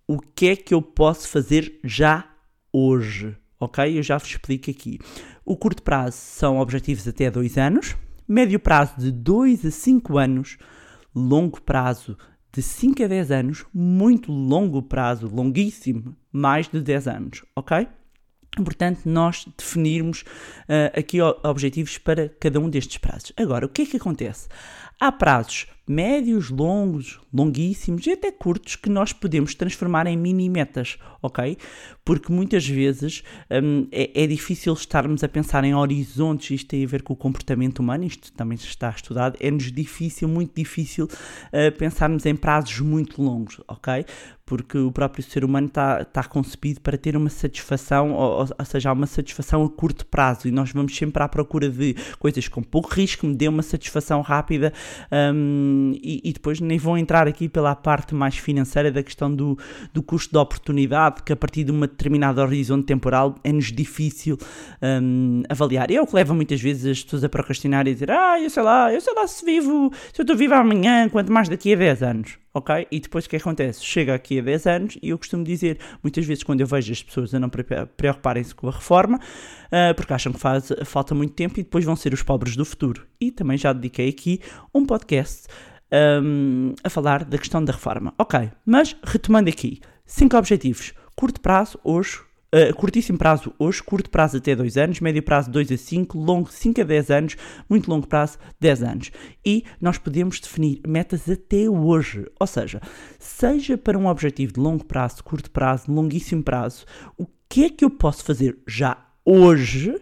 o 0.08 0.20
que 0.20 0.50
é 0.50 0.56
que 0.56 0.76
eu 0.76 0.82
posso 0.82 1.28
fazer 1.28 1.80
já 1.84 2.24
hoje? 2.72 3.36
Ok? 3.60 3.98
Eu 3.98 4.04
já 4.04 4.16
vos 4.16 4.30
explico 4.30 4.70
aqui. 4.70 5.00
O 5.44 5.58
curto 5.58 5.82
prazo 5.82 6.18
são 6.18 6.60
objetivos 6.60 7.08
até 7.08 7.32
2 7.32 7.58
anos, 7.58 7.98
médio 8.28 8.60
prazo 8.60 8.94
de 9.00 9.12
2 9.12 9.66
a 9.66 9.72
5 9.72 10.20
anos, 10.20 10.60
longo 11.16 11.60
prazo 11.60 12.16
de 12.52 12.62
5 12.62 13.04
a 13.04 13.08
10 13.08 13.32
anos, 13.32 13.66
muito 13.74 14.32
longo 14.32 14.82
prazo, 14.82 15.28
longuíssimo, 15.28 16.16
mais 16.32 16.68
de 16.68 16.82
10 16.82 17.08
anos, 17.08 17.46
ok? 17.56 17.88
Importante 18.58 19.08
nós 19.08 19.48
definirmos 19.58 20.22
uh, 20.22 21.00
aqui 21.00 21.22
objetivos 21.22 21.98
para 21.98 22.30
cada 22.30 22.60
um 22.60 22.70
destes 22.70 22.98
prazos. 22.98 23.32
Agora, 23.38 23.66
o 23.66 23.70
que 23.70 23.84
é 23.84 23.86
que 23.86 23.98
acontece? 23.98 24.48
Há 25.00 25.12
prazos 25.12 25.68
médios, 25.90 26.52
longos, 26.52 27.20
longuíssimos 27.34 28.06
e 28.06 28.12
até 28.12 28.32
curtos 28.32 28.76
que 28.76 28.92
nós 28.92 29.12
podemos 29.12 29.56
transformar 29.56 30.06
em 30.06 30.16
mini 30.16 30.48
metas, 30.48 31.00
ok? 31.20 31.58
Porque 32.06 32.32
muitas 32.32 32.68
vezes 32.68 33.24
hum, 33.50 33.88
é, 33.92 34.24
é, 34.24 34.28
difícil 34.28 34.72
estarmos 34.74 35.24
a 35.24 35.28
pensar 35.28 35.64
em 35.64 35.74
horizontes, 35.74 36.52
isto 36.52 36.68
tem 36.68 36.84
a 36.84 36.88
ver 36.88 37.02
com 37.02 37.14
o 37.14 37.16
comportamento 37.16 37.80
humano, 37.80 38.04
isto 38.04 38.32
também 38.34 38.56
está 38.56 38.92
estudado, 38.92 39.36
é-nos 39.40 39.72
difícil, 39.72 40.28
muito 40.28 40.54
difícil 40.56 41.06
uh, 41.06 41.76
pensarmos 41.76 42.24
em 42.28 42.36
prazos 42.36 42.80
muito 42.82 43.20
longos, 43.20 43.60
ok? 43.68 44.06
Porque 44.46 44.78
o 44.78 44.92
próprio 44.92 45.24
ser 45.24 45.46
humano 45.46 45.68
está 45.68 46.04
tá 46.06 46.24
concebido 46.24 46.82
para 46.82 46.98
ter 46.98 47.16
uma 47.16 47.30
satisfação, 47.30 48.14
ou, 48.14 48.48
ou 48.58 48.66
seja, 48.66 48.92
uma 48.92 49.06
satisfação 49.06 49.64
a 49.64 49.70
curto 49.70 50.06
prazo 50.06 50.48
e 50.48 50.52
nós 50.52 50.72
vamos 50.72 50.96
sempre 50.96 51.22
à 51.22 51.28
procura 51.28 51.70
de 51.70 51.96
coisas 52.18 52.48
com 52.48 52.64
pouco 52.64 52.92
risco, 52.92 53.28
me 53.28 53.36
dê 53.36 53.48
uma 53.48 53.62
satisfação 53.62 54.22
rápida. 54.22 54.74
E, 56.02 56.22
e, 56.24 56.34
depois 56.34 56.60
nem 56.60 56.78
vou 56.78 56.98
entrar 56.98 57.28
aqui 57.28 57.48
pela 57.50 57.76
parte 57.76 58.14
mais 58.14 58.38
financeira 58.38 58.92
da 58.92 59.02
questão 59.04 59.34
do, 59.34 59.58
do 59.94 60.04
custo 60.04 60.32
de 60.32 60.38
oportunidade, 60.38 61.24
que 61.24 61.34
a 61.34 61.36
partir 61.36 61.64
de 61.64 61.72
uma 61.72 61.88
determinada 61.88 62.42
horizonte 62.42 62.86
temporal 62.86 63.36
é-nos 63.44 63.72
difícil 63.72 64.38
um, 64.82 65.44
avaliar. 65.50 65.92
E 65.92 65.96
é 65.96 66.02
o 66.02 66.08
que 66.08 66.16
leva 66.16 66.34
muitas 66.34 66.62
vezes 66.62 66.86
as 66.86 67.04
pessoas 67.04 67.24
a 67.24 67.30
procrastinar 67.30 67.88
e 67.88 67.94
dizer, 67.94 68.12
ah, 68.12 68.40
eu 68.40 68.50
sei 68.50 68.64
lá, 68.64 68.94
eu 68.94 69.02
sei 69.02 69.14
lá 69.14 69.28
se 69.28 69.44
vivo, 69.46 69.92
se 70.14 70.22
eu 70.22 70.24
estou 70.24 70.36
vivo 70.36 70.54
amanhã, 70.54 71.08
quanto 71.10 71.32
mais 71.32 71.50
daqui 71.50 71.74
a 71.74 71.78
10 71.78 72.04
anos 72.04 72.40
ok? 72.60 72.88
E 72.92 73.00
depois 73.00 73.26
o 73.26 73.30
que 73.30 73.36
acontece? 73.36 73.84
Chega 73.84 74.14
aqui 74.14 74.40
a 74.40 74.42
10 74.42 74.68
anos 74.68 74.98
e 75.02 75.10
eu 75.10 75.18
costumo 75.18 75.44
dizer, 75.44 75.80
muitas 76.04 76.26
vezes 76.26 76.44
quando 76.44 76.62
eu 76.62 76.68
vejo 76.68 76.92
as 76.92 77.02
pessoas 77.02 77.34
a 77.34 77.40
não 77.40 77.50
preocuparem-se 77.50 78.54
com 78.54 78.68
a 78.68 78.72
reforma, 78.72 79.18
uh, 79.18 79.96
porque 79.96 80.14
acham 80.14 80.32
que 80.32 80.40
faz, 80.40 80.72
falta 80.86 81.16
muito 81.16 81.34
tempo 81.34 81.60
e 81.60 81.64
depois 81.64 81.84
vão 81.84 81.96
ser 81.96 82.14
os 82.14 82.24
pobres 82.24 82.56
do 82.56 82.66
futuro. 82.66 83.06
E 83.20 83.32
também 83.32 83.58
já 83.58 83.74
dediquei 83.74 84.10
aqui 84.10 84.40
um 84.74 84.86
podcast 84.86 85.48
um, 86.22 86.74
a 86.84 86.90
falar 86.90 87.24
da 87.24 87.38
questão 87.38 87.64
da 87.64 87.74
reforma. 87.74 88.14
Ok, 88.18 88.50
mas 88.66 88.96
retomando 89.04 89.50
aqui, 89.50 89.80
cinco 90.06 90.38
objetivos. 90.38 90.94
Curto 91.16 91.42
prazo, 91.42 91.78
hoje, 91.84 92.20
Uh, 92.52 92.76
curtíssimo 92.76 93.16
prazo 93.16 93.54
hoje, 93.60 93.84
curto 93.84 94.10
prazo 94.10 94.38
até 94.38 94.56
2 94.56 94.76
anos, 94.76 95.00
médio 95.00 95.22
prazo 95.22 95.52
2 95.52 95.72
a 95.72 95.78
5, 95.78 96.18
longo 96.18 96.52
5 96.52 96.82
a 96.82 96.84
10 96.84 97.12
anos, 97.12 97.38
muito 97.70 97.88
longo 97.88 98.08
prazo 98.08 98.40
10 98.60 98.82
anos. 98.82 99.12
E 99.46 99.64
nós 99.80 100.00
podemos 100.00 100.40
definir 100.40 100.82
metas 100.88 101.30
até 101.30 101.70
hoje, 101.70 102.26
ou 102.40 102.48
seja, 102.48 102.82
seja 103.20 103.78
para 103.78 104.00
um 104.00 104.08
objetivo 104.08 104.54
de 104.54 104.60
longo 104.60 104.84
prazo, 104.84 105.24
curto 105.24 105.52
prazo, 105.52 105.92
longuíssimo 105.92 106.42
prazo, 106.42 106.88
o 107.20 107.28
que 107.48 107.66
é 107.66 107.70
que 107.70 107.86
eu 107.86 107.90
posso 107.92 108.24
fazer 108.24 108.58
já 108.66 108.98
hoje, 109.24 110.02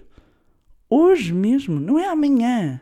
hoje 0.90 1.34
mesmo, 1.34 1.82
não 1.82 2.00
é 2.00 2.08
amanhã, 2.08 2.80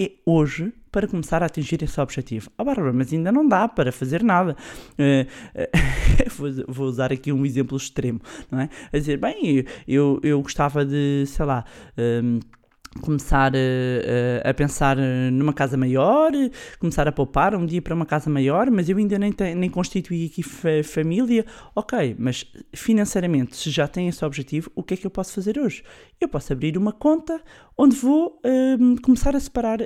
é 0.00 0.12
hoje 0.24 0.72
para 0.94 1.08
começar 1.08 1.42
a 1.42 1.46
atingir 1.46 1.82
esse 1.82 2.00
objetivo. 2.00 2.48
Ah, 2.56 2.62
Bárbara, 2.62 2.92
mas 2.92 3.12
ainda 3.12 3.32
não 3.32 3.48
dá 3.48 3.66
para 3.66 3.90
fazer 3.90 4.22
nada. 4.22 4.56
Uh, 4.96 6.60
uh, 6.60 6.64
vou 6.68 6.86
usar 6.86 7.12
aqui 7.12 7.32
um 7.32 7.44
exemplo 7.44 7.76
extremo, 7.76 8.20
não 8.50 8.60
é? 8.60 8.68
A 8.92 8.96
dizer, 8.96 9.18
bem, 9.18 9.64
eu, 9.88 10.20
eu 10.22 10.40
gostava 10.40 10.84
de, 10.84 11.24
sei 11.26 11.44
lá. 11.44 11.64
Um, 11.98 12.38
começar 13.00 13.52
a, 13.54 14.50
a, 14.50 14.54
pensar 14.54 14.96
numa 15.32 15.52
casa 15.52 15.76
maior, 15.76 16.32
começar 16.78 17.06
a 17.08 17.12
poupar 17.12 17.54
um 17.54 17.66
dia 17.66 17.82
para 17.82 17.94
uma 17.94 18.06
casa 18.06 18.30
maior, 18.30 18.70
mas 18.70 18.88
eu 18.88 18.96
ainda 18.96 19.18
nem, 19.18 19.32
te, 19.32 19.54
nem 19.54 19.68
constituí 19.68 20.26
aqui 20.26 20.42
fa 20.42 20.82
família. 20.84 21.44
Ok, 21.74 22.16
mas 22.18 22.46
financeiramente, 22.74 23.56
se 23.56 23.70
já 23.70 23.86
tem 23.88 24.08
esse 24.08 24.24
objetivo, 24.24 24.70
o 24.74 24.82
que 24.82 24.94
é 24.94 24.96
que 24.96 25.06
eu 25.06 25.10
posso 25.10 25.34
fazer 25.34 25.58
hoje? 25.58 25.82
Eu 26.20 26.28
posso 26.28 26.52
abrir 26.52 26.76
uma 26.78 26.92
conta 26.92 27.40
onde 27.76 27.96
vou 27.96 28.40
começar 29.02 29.34
a 29.34 29.40
separar 29.40 29.78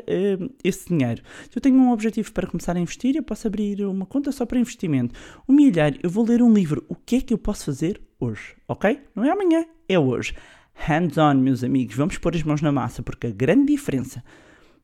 esse 0.62 0.88
dinheiro. 0.88 1.22
Se 1.50 1.56
eu 1.56 1.62
tenho 1.62 1.76
um 1.76 1.90
objetivo 1.90 2.32
para 2.32 2.46
começar 2.46 2.76
a 2.76 2.80
investir, 2.80 3.16
eu 3.16 3.22
posso 3.22 3.46
abrir 3.46 3.84
uma 3.84 4.06
conta 4.06 4.30
só 4.30 4.44
para 4.44 4.58
investimento. 4.58 5.14
Um 5.48 5.54
milheiro, 5.54 5.98
eu 6.02 6.10
vou 6.10 6.24
ler 6.24 6.42
um 6.42 6.52
livro. 6.52 6.84
O 6.88 6.94
que 6.94 7.16
é 7.16 7.20
que 7.20 7.32
eu 7.32 7.38
posso 7.38 7.64
fazer 7.64 8.00
hoje? 8.20 8.56
Ok? 8.66 9.00
Não 9.14 9.24
é 9.24 9.30
amanhã, 9.30 9.64
é 9.88 9.98
hoje 9.98 10.34
hands-on, 10.78 11.34
meus 11.34 11.62
amigos, 11.64 11.96
vamos 11.96 12.16
pôr 12.18 12.34
as 12.34 12.42
mãos 12.42 12.62
na 12.62 12.72
massa, 12.72 13.02
porque 13.02 13.26
a 13.26 13.30
grande 13.30 13.72
diferença, 13.72 14.22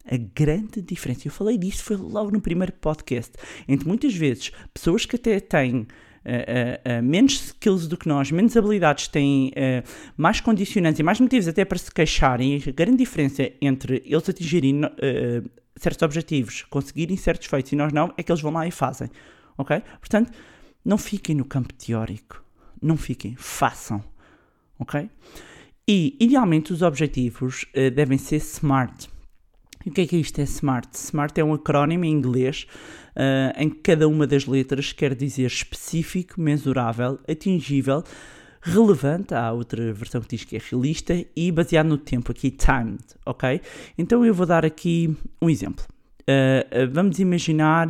a 0.05 0.17
grande 0.17 0.83
diferença, 0.83 1.27
eu 1.27 1.33
falei 1.33 1.57
disso 1.57 1.85
foi 1.85 1.97
logo 1.97 2.31
no 2.31 2.41
primeiro 2.41 2.73
podcast, 2.73 3.33
entre 3.67 3.87
muitas 3.87 4.15
vezes 4.15 4.53
pessoas 4.73 5.07
que 5.07 5.17
até 5.17 5.41
têm 5.41 5.87
Uh, 6.25 6.31
uh, 6.31 7.01
uh, 7.01 7.03
menos 7.03 7.35
skills 7.35 7.87
do 7.87 7.99
que 7.99 8.09
nós, 8.09 8.31
menos 8.31 8.57
habilidades, 8.57 9.09
têm 9.09 9.53
mais 10.17 10.41
condicionantes 10.41 10.99
e 10.99 11.03
mais 11.03 11.21
motivos 11.21 11.47
até 11.49 11.67
para 11.67 11.77
se 11.77 11.93
queixarem. 11.93 12.57
A 12.67 12.71
grande 12.71 12.97
diferença 12.97 13.53
entre 13.61 14.03
eles 14.07 14.27
atingirem 14.27 14.81
certos 15.77 16.01
objetivos, 16.01 16.63
conseguirem 16.71 17.15
certos 17.19 17.47
feitos 17.47 17.73
e 17.73 17.77
nós 17.77 17.93
não, 17.93 18.11
é 18.17 18.23
que 18.23 18.33
eles 18.33 18.41
vão 18.41 18.53
lá 18.53 18.67
e 18.67 18.71
fazem. 18.71 19.11
Ok? 19.59 19.83
Portanto, 20.01 20.33
não 20.83 20.97
fiquem 20.97 21.37
no 21.37 21.45
campo 21.45 21.75
teórico. 21.75 22.43
Não 22.81 22.97
fiquem, 22.97 23.35
façam. 23.37 24.03
Ok? 24.79 25.11
E, 25.87 26.17
idealmente, 26.19 26.73
os 26.73 26.81
objetivos 26.81 27.67
uh, 27.77 27.91
devem 27.91 28.17
ser 28.17 28.41
SMART. 28.41 29.07
E 29.85 29.91
o 29.91 29.93
que 29.93 30.01
é 30.01 30.07
que 30.07 30.17
isto 30.17 30.41
é 30.41 30.47
SMART? 30.47 30.95
SMART 30.95 31.37
é 31.37 31.45
um 31.45 31.53
acrónimo 31.53 32.07
em 32.07 32.11
inglês 32.11 32.67
uh, 33.11 33.61
em 33.61 33.69
que 33.69 33.81
cada 33.81 34.09
uma 34.09 34.27
das 34.27 34.47
letras 34.47 34.95
quer 34.95 35.15
dizer 35.15 35.45
específico, 35.45 36.41
mensurável, 36.41 37.21
atingível, 37.29 38.03
relevante, 38.63 39.35
há 39.35 39.53
outra 39.53 39.93
versão 39.93 40.23
que 40.23 40.29
diz 40.29 40.45
que 40.45 40.57
é 40.57 40.61
realista 40.71 41.23
e 41.37 41.53
baseado 41.53 41.89
no 41.89 41.99
tempo, 41.99 42.33
aqui 42.33 42.51
timed, 42.51 43.05
ok? 43.27 43.61
Então 43.99 44.25
eu 44.25 44.33
vou 44.33 44.47
dar 44.47 44.65
aqui 44.65 45.15
um 45.43 45.51
exemplo. 45.51 45.85
Uh, 46.23 46.91
vamos 46.91 47.19
imaginar 47.19 47.89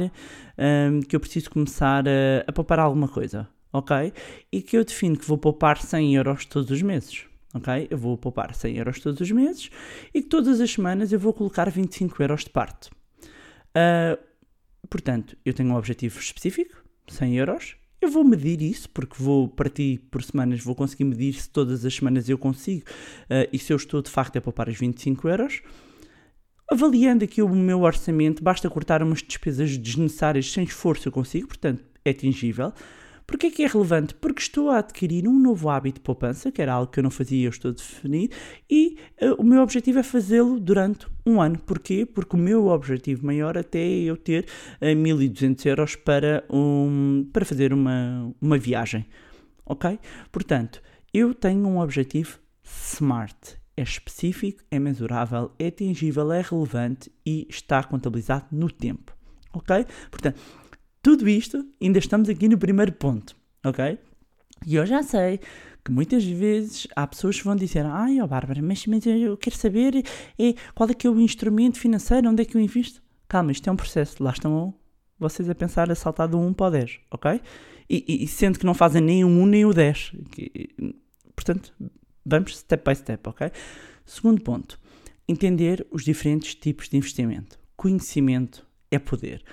que 1.08 1.14
eu 1.14 1.20
preciso 1.20 1.50
começar 1.50 2.04
a, 2.08 2.44
a 2.46 2.52
poupar 2.52 2.80
alguma 2.80 3.06
coisa, 3.06 3.48
ok? 3.72 4.12
E 4.52 4.62
que 4.62 4.76
eu 4.76 4.84
defino 4.84 5.16
que 5.16 5.24
vou 5.24 5.38
poupar 5.38 5.80
100 5.80 6.16
euros 6.16 6.44
todos 6.44 6.72
os 6.72 6.82
meses 6.82 7.24
ok? 7.54 7.86
Eu 7.88 7.96
vou 7.96 8.18
poupar 8.18 8.54
100 8.54 8.76
euros 8.76 9.00
todos 9.00 9.20
os 9.20 9.30
meses 9.30 9.70
e 10.12 10.20
todas 10.20 10.60
as 10.60 10.70
semanas 10.70 11.12
eu 11.12 11.18
vou 11.18 11.32
colocar 11.32 11.70
25 11.70 12.22
euros 12.22 12.44
de 12.44 12.50
parte. 12.50 12.90
Uh, 13.70 14.18
portanto, 14.90 15.36
eu 15.44 15.54
tenho 15.54 15.70
um 15.70 15.76
objetivo 15.76 16.18
específico, 16.18 16.84
100 17.08 17.36
euros. 17.36 17.76
Eu 18.00 18.10
vou 18.10 18.22
medir 18.22 18.60
isso, 18.60 18.90
porque 18.90 19.14
vou 19.18 19.48
partir 19.48 19.98
por 20.10 20.22
semanas, 20.22 20.62
vou 20.62 20.74
conseguir 20.74 21.04
medir 21.04 21.32
se 21.34 21.48
todas 21.48 21.84
as 21.86 21.94
semanas 21.94 22.28
eu 22.28 22.36
consigo 22.36 22.84
uh, 23.30 23.48
e 23.50 23.58
se 23.58 23.72
eu 23.72 23.76
estou 23.76 24.02
de 24.02 24.10
facto 24.10 24.36
a 24.36 24.40
poupar 24.40 24.68
os 24.68 24.76
25 24.76 25.28
euros. 25.28 25.62
Avaliando 26.70 27.24
aqui 27.24 27.40
o 27.42 27.48
meu 27.48 27.82
orçamento, 27.82 28.42
basta 28.42 28.68
cortar 28.68 29.02
umas 29.02 29.22
despesas 29.22 29.76
desnecessárias 29.76 30.50
sem 30.50 30.64
esforço, 30.64 31.08
eu 31.08 31.12
consigo, 31.12 31.48
portanto, 31.48 31.84
é 32.04 32.10
atingível. 32.10 32.72
Porquê 33.26 33.50
que 33.50 33.62
é 33.62 33.66
relevante? 33.66 34.14
Porque 34.14 34.42
estou 34.42 34.70
a 34.70 34.78
adquirir 34.78 35.26
um 35.26 35.38
novo 35.38 35.70
hábito 35.70 36.00
de 36.00 36.02
poupança, 36.02 36.52
que 36.52 36.60
era 36.60 36.74
algo 36.74 36.90
que 36.90 36.98
eu 36.98 37.02
não 37.02 37.10
fazia 37.10 37.46
eu 37.46 37.50
estou 37.50 37.70
a 37.70 37.74
definir, 37.74 38.30
e 38.70 38.98
uh, 39.22 39.34
o 39.38 39.44
meu 39.44 39.62
objetivo 39.62 39.98
é 39.98 40.02
fazê-lo 40.02 40.60
durante 40.60 41.06
um 41.24 41.40
ano. 41.40 41.58
Porquê? 41.58 42.04
Porque 42.04 42.36
o 42.36 42.38
meu 42.38 42.66
objetivo 42.66 43.24
maior 43.24 43.56
até 43.56 43.78
é 43.78 44.02
eu 44.02 44.16
ter 44.16 44.46
uh, 44.80 44.96
1200 44.96 45.64
euros 45.66 45.96
para, 45.96 46.44
um, 46.50 47.28
para 47.32 47.44
fazer 47.44 47.72
uma, 47.72 48.32
uma 48.40 48.58
viagem. 48.58 49.06
Ok? 49.64 49.98
Portanto, 50.30 50.82
eu 51.12 51.34
tenho 51.34 51.66
um 51.66 51.78
objetivo 51.78 52.38
SMART. 52.62 53.56
É 53.76 53.82
específico, 53.82 54.62
é 54.70 54.78
mensurável, 54.78 55.50
é 55.58 55.66
atingível, 55.66 56.30
é 56.30 56.42
relevante 56.42 57.10
e 57.26 57.46
está 57.50 57.82
contabilizado 57.82 58.46
no 58.52 58.70
tempo. 58.70 59.16
Ok? 59.52 59.86
Portanto, 60.10 60.40
tudo 61.04 61.28
isto, 61.28 61.62
ainda 61.82 61.98
estamos 61.98 62.30
aqui 62.30 62.48
no 62.48 62.56
primeiro 62.56 62.90
ponto, 62.90 63.36
ok? 63.62 63.98
E 64.66 64.74
eu 64.74 64.86
já 64.86 65.02
sei 65.02 65.38
que 65.84 65.92
muitas 65.92 66.24
vezes 66.24 66.88
há 66.96 67.06
pessoas 67.06 67.36
que 67.36 67.44
vão 67.44 67.54
dizer 67.54 67.84
ai, 67.84 68.22
ó 68.22 68.26
Bárbara, 68.26 68.62
mas, 68.62 68.86
mas 68.86 69.04
eu 69.04 69.36
quero 69.36 69.54
saber 69.54 70.02
é, 70.38 70.54
qual 70.74 70.88
é 70.88 70.94
que 70.94 71.06
é 71.06 71.10
o 71.10 71.20
instrumento 71.20 71.78
financeiro, 71.78 72.30
onde 72.30 72.40
é 72.40 72.44
que 72.46 72.56
eu 72.56 72.60
invisto? 72.60 73.02
Calma, 73.28 73.52
isto 73.52 73.68
é 73.68 73.72
um 73.72 73.76
processo, 73.76 74.22
lá 74.22 74.30
estão 74.30 74.72
vocês 75.18 75.48
a 75.50 75.54
pensar 75.54 75.90
a 75.90 75.94
saltar 75.94 76.26
do 76.26 76.38
1 76.38 76.54
para 76.54 76.66
o 76.68 76.70
10, 76.70 77.00
ok? 77.10 77.38
E, 77.90 78.04
e, 78.08 78.24
e 78.24 78.26
sendo 78.26 78.58
que 78.58 78.64
não 78.64 78.72
fazem 78.72 79.02
nem 79.02 79.24
o 79.24 79.28
1 79.28 79.46
nem 79.46 79.66
o 79.66 79.74
10. 79.74 80.12
Que, 80.30 80.70
portanto, 81.36 81.70
vamos 82.24 82.56
step 82.56 82.82
by 82.82 82.96
step, 82.96 83.28
ok? 83.28 83.50
Segundo 84.06 84.40
ponto, 84.40 84.80
entender 85.28 85.86
os 85.90 86.02
diferentes 86.02 86.54
tipos 86.54 86.88
de 86.88 86.96
investimento. 86.96 87.58
Conhecimento 87.76 88.66
é 88.90 88.98
poder. 88.98 89.44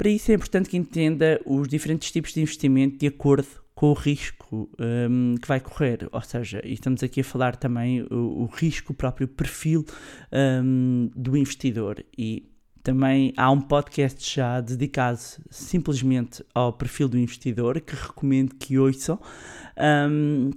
Para 0.00 0.08
isso 0.08 0.32
é 0.32 0.34
importante 0.34 0.70
que 0.70 0.78
entenda 0.78 1.38
os 1.44 1.68
diferentes 1.68 2.10
tipos 2.10 2.32
de 2.32 2.40
investimento 2.40 2.96
de 2.96 3.06
acordo 3.06 3.46
com 3.74 3.90
o 3.90 3.92
risco 3.92 4.66
um, 4.78 5.34
que 5.34 5.46
vai 5.46 5.60
correr, 5.60 6.08
ou 6.10 6.22
seja, 6.22 6.62
estamos 6.64 7.02
aqui 7.02 7.20
a 7.20 7.24
falar 7.24 7.54
também 7.54 8.00
o, 8.10 8.44
o 8.44 8.46
risco, 8.46 8.94
o 8.94 8.96
próprio 8.96 9.28
perfil 9.28 9.84
um, 10.32 11.10
do 11.14 11.36
investidor 11.36 12.02
e 12.16 12.50
também 12.82 13.34
há 13.36 13.50
um 13.50 13.60
podcast 13.60 14.36
já 14.36 14.58
dedicado 14.62 15.20
simplesmente 15.50 16.42
ao 16.54 16.72
perfil 16.72 17.06
do 17.06 17.18
investidor 17.18 17.78
que 17.82 17.94
recomendo 17.94 18.54
que 18.54 18.78
ouçam. 18.78 19.20
Um, 19.76 20.50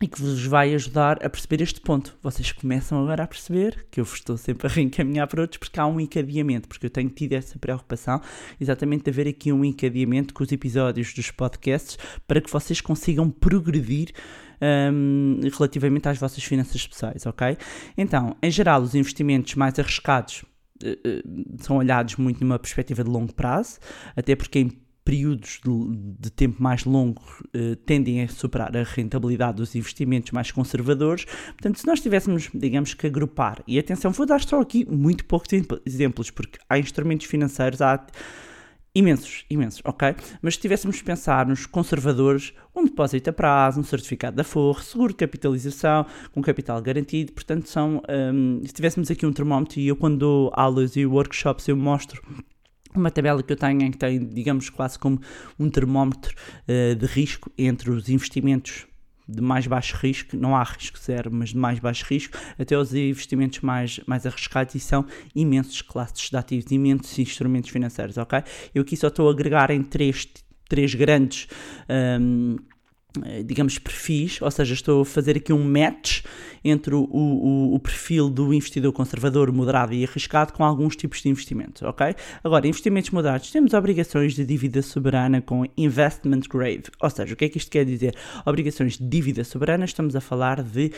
e 0.00 0.08
que 0.08 0.20
vos 0.20 0.44
vai 0.46 0.74
ajudar 0.74 1.24
a 1.24 1.28
perceber 1.28 1.62
este 1.62 1.80
ponto. 1.80 2.16
Vocês 2.22 2.52
começam 2.52 3.02
agora 3.02 3.24
a 3.24 3.26
perceber 3.26 3.86
que 3.90 4.00
eu 4.00 4.04
vos 4.04 4.14
estou 4.14 4.36
sempre 4.36 4.66
a 4.66 4.70
reencaminhar 4.70 5.28
para 5.28 5.42
outros 5.42 5.58
porque 5.58 5.78
há 5.78 5.86
um 5.86 6.00
encadeamento, 6.00 6.68
porque 6.68 6.86
eu 6.86 6.90
tenho 6.90 7.10
tido 7.10 7.34
essa 7.34 7.58
preocupação 7.58 8.20
exatamente 8.58 9.04
de 9.04 9.10
haver 9.10 9.28
aqui 9.28 9.52
um 9.52 9.64
encadeamento 9.64 10.32
com 10.32 10.42
os 10.42 10.50
episódios 10.50 11.12
dos 11.12 11.30
podcasts 11.30 11.98
para 12.26 12.40
que 12.40 12.50
vocês 12.50 12.80
consigam 12.80 13.30
progredir 13.30 14.12
um, 14.92 15.40
relativamente 15.52 16.08
às 16.08 16.18
vossas 16.18 16.42
finanças 16.42 16.86
pessoais, 16.86 17.26
ok? 17.26 17.56
Então, 17.96 18.36
em 18.42 18.50
geral, 18.50 18.82
os 18.82 18.94
investimentos 18.94 19.54
mais 19.54 19.78
arriscados 19.78 20.44
uh, 20.82 20.88
uh, 20.88 21.62
são 21.62 21.76
olhados 21.76 22.16
muito 22.16 22.40
numa 22.40 22.58
perspectiva 22.58 23.04
de 23.04 23.10
longo 23.10 23.34
prazo, 23.34 23.78
até 24.16 24.34
porque 24.34 24.60
em 24.60 24.72
períodos 25.04 25.60
de, 25.64 25.96
de, 26.18 26.30
tempo 26.30 26.62
mais 26.62 26.84
longos 26.84 27.42
eh, 27.54 27.76
tendem 27.86 28.22
a 28.22 28.28
superar 28.28 28.76
a 28.76 28.82
rentabilidade 28.82 29.56
dos 29.56 29.74
investimentos 29.74 30.30
mais 30.30 30.50
conservadores. 30.50 31.24
Portanto, 31.24 31.78
se 31.78 31.86
nós 31.86 32.00
tivéssemos, 32.00 32.50
digamos 32.54 32.94
que, 32.94 33.06
agrupar, 33.06 33.62
e 33.66 33.78
atenção, 33.78 34.10
vou 34.12 34.26
dar 34.26 34.40
só 34.42 34.60
aqui 34.60 34.86
muito 34.88 35.24
poucos 35.24 35.48
exemplos, 35.86 36.30
porque 36.30 36.58
há 36.68 36.78
instrumentos 36.78 37.26
financeiros, 37.26 37.80
há 37.80 38.06
imensos, 38.94 39.44
imensos, 39.48 39.80
ok? 39.84 40.14
Mas 40.42 40.54
se 40.54 40.60
tivéssemos 40.60 40.96
de 40.96 41.04
pensar 41.04 41.46
nos 41.46 41.64
conservadores, 41.66 42.52
um 42.74 42.84
depósito 42.84 43.30
a 43.30 43.32
prazo, 43.32 43.80
um 43.80 43.84
certificado 43.84 44.36
da 44.36 44.44
Forro, 44.44 44.82
seguro 44.82 45.12
de 45.12 45.18
capitalização, 45.18 46.06
com 46.32 46.42
capital 46.42 46.80
garantido, 46.82 47.32
portanto, 47.32 47.68
são, 47.68 48.02
um, 48.34 48.60
se 48.64 48.72
tivéssemos 48.72 49.10
aqui 49.10 49.24
um 49.24 49.32
termómetro, 49.32 49.78
e 49.78 49.88
eu 49.88 49.96
quando 49.96 50.18
dou 50.18 50.50
aulas 50.54 50.96
e 50.96 51.06
workshops 51.06 51.68
eu 51.68 51.76
mostro 51.76 52.20
uma 52.94 53.10
tabela 53.10 53.42
que 53.42 53.52
eu 53.52 53.56
tenho 53.56 53.82
em 53.82 53.90
que 53.90 53.98
tem, 53.98 54.18
digamos, 54.18 54.68
quase 54.70 54.98
como 54.98 55.20
um 55.58 55.68
termómetro 55.70 56.34
uh, 56.68 56.94
de 56.94 57.06
risco 57.06 57.50
entre 57.56 57.90
os 57.90 58.08
investimentos 58.08 58.86
de 59.30 59.40
mais 59.40 59.66
baixo 59.66 59.96
risco, 59.96 60.36
não 60.36 60.56
há 60.56 60.64
risco 60.64 60.98
zero, 60.98 61.30
mas 61.32 61.50
de 61.50 61.56
mais 61.56 61.78
baixo 61.78 62.04
risco, 62.08 62.36
até 62.58 62.76
os 62.76 62.92
investimentos 62.92 63.60
mais, 63.60 64.00
mais 64.06 64.26
arriscados 64.26 64.74
e 64.74 64.80
são 64.80 65.06
imensos 65.34 65.82
classes 65.82 66.28
de 66.28 66.36
ativos, 66.36 66.70
imensos 66.72 67.16
instrumentos 67.18 67.70
financeiros, 67.70 68.18
ok? 68.18 68.42
Eu 68.74 68.82
aqui 68.82 68.96
só 68.96 69.06
estou 69.06 69.28
a 69.28 69.30
agregar 69.30 69.70
em 69.70 69.82
três, 69.82 70.26
três 70.68 70.94
grandes. 70.94 71.46
Um, 71.88 72.56
eh, 72.58 72.79
digamos, 73.44 73.78
perfis, 73.78 74.40
ou 74.40 74.50
seja, 74.50 74.74
estou 74.74 75.02
a 75.02 75.04
fazer 75.04 75.36
aqui 75.36 75.52
um 75.52 75.64
match 75.64 76.22
entre 76.64 76.94
o, 76.94 77.02
o, 77.10 77.74
o, 77.74 77.78
perfil 77.78 78.28
do 78.28 78.52
investidor 78.52 78.92
conservador, 78.92 79.50
moderado 79.52 79.94
e 79.94 80.04
arriscado 80.04 80.52
com 80.52 80.64
alguns 80.64 80.94
tipos 80.94 81.22
de 81.22 81.28
investimentos, 81.28 81.82
ok? 81.82 82.14
Agora, 82.44 82.66
investimentos 82.66 83.10
moderados, 83.10 83.50
temos 83.50 83.72
obrigações 83.72 84.34
de 84.34 84.44
dívida 84.44 84.82
soberana 84.82 85.40
com 85.40 85.64
investment 85.76 86.42
grade, 86.50 86.84
ou 87.00 87.10
seja, 87.10 87.32
o 87.32 87.36
que 87.36 87.46
é 87.46 87.48
que 87.48 87.58
isto 87.58 87.70
quer 87.70 87.84
dizer? 87.84 88.14
Obrigações 88.44 88.98
de 88.98 89.06
dívida 89.06 89.42
soberana, 89.42 89.84
estamos 89.84 90.14
a 90.14 90.20
falar 90.20 90.62
de 90.62 90.92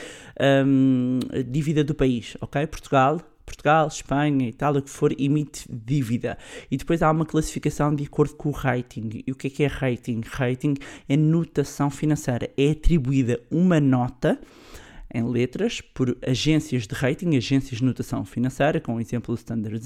um, 0.67 1.21
dívida 1.47 1.85
do 1.85 1.95
país, 1.95 2.37
ok? 2.41 2.67
Portugal, 2.67 3.21
Portugal, 3.53 3.87
Espanha, 3.87 4.49
Itália, 4.49 4.81
o 4.81 4.83
que 4.83 4.91
for, 4.91 5.15
emite 5.19 5.67
dívida. 5.71 6.39
E 6.71 6.77
depois 6.77 7.03
há 7.03 7.11
uma 7.11 7.27
classificação 7.27 7.95
de 7.95 8.05
acordo 8.05 8.35
com 8.35 8.49
o 8.49 8.53
rating. 8.53 9.23
E 9.27 9.31
o 9.31 9.35
que 9.35 9.47
é 9.47 9.51
que 9.51 9.63
é 9.63 9.67
rating? 9.67 10.23
Rating 10.27 10.75
é 11.07 11.17
notação 11.17 11.91
financeira. 11.91 12.51
É 12.57 12.71
atribuída 12.71 13.39
uma 13.51 13.79
nota 13.79 14.41
em 15.13 15.23
letras 15.29 15.81
por 15.81 16.17
agências 16.27 16.87
de 16.87 16.95
rating, 16.95 17.37
agências 17.37 17.79
de 17.79 17.85
notação 17.85 18.25
financeira, 18.25 18.81
com 18.81 18.97
o 18.97 19.01
exemplo 19.01 19.35
Standard 19.35 19.85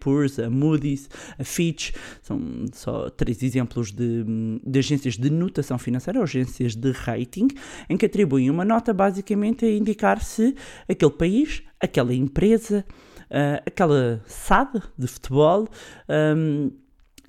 Poor's, 0.00 0.38
a 0.38 0.48
Moody's, 0.48 1.08
a 1.38 1.44
Fitch, 1.44 1.92
são 2.22 2.40
só 2.72 3.10
três 3.10 3.42
exemplos 3.42 3.90
de, 3.90 4.24
de 4.64 4.78
agências 4.78 5.16
de 5.16 5.30
notação 5.30 5.78
financeira, 5.78 6.22
agências 6.22 6.74
de 6.76 6.92
rating, 6.92 7.48
em 7.88 7.96
que 7.96 8.06
atribuem 8.06 8.50
uma 8.50 8.64
nota 8.64 8.94
basicamente 8.94 9.64
a 9.64 9.70
indicar 9.70 10.22
se 10.22 10.54
aquele 10.88 11.12
país, 11.12 11.62
aquela 11.80 12.14
empresa, 12.14 12.84
uh, 13.24 13.62
aquela 13.66 14.22
SAD 14.26 14.82
de 14.96 15.06
futebol 15.06 15.68
um, 16.36 16.70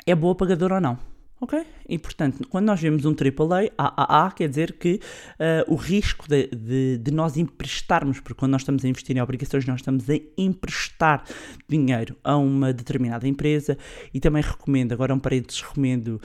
é 0.05 0.13
boa 0.13 0.35
pagadora 0.35 0.75
ou 0.75 0.81
não. 0.81 1.14
Ok? 1.45 1.63
E 1.87 1.99
portanto, 1.99 2.47
quando 2.49 2.65
nós 2.65 2.81
vemos 2.81 3.05
um 3.05 3.11
AAA, 3.11 3.69
AAA 3.77 4.31
quer 4.31 4.49
dizer 4.49 4.73
que 4.73 4.95
uh, 4.95 5.71
o 5.71 5.75
risco 5.75 6.27
de, 6.27 6.47
de, 6.47 6.97
de, 6.97 7.11
nós 7.11 7.37
emprestarmos, 7.37 8.19
porque 8.19 8.39
quando 8.39 8.53
nós 8.53 8.63
estamos 8.63 8.83
a 8.83 8.87
investir 8.87 9.15
em 9.15 9.21
obrigações, 9.21 9.63
nós 9.67 9.81
estamos 9.81 10.09
a 10.09 10.13
emprestar 10.35 11.23
dinheiro 11.69 12.17
a 12.23 12.35
uma 12.35 12.73
determinada 12.73 13.27
empresa 13.27 13.77
e 14.11 14.19
também 14.19 14.41
recomendo, 14.41 14.91
agora 14.93 15.13
um 15.13 15.19
parênteses, 15.19 15.61
recomendo 15.61 16.19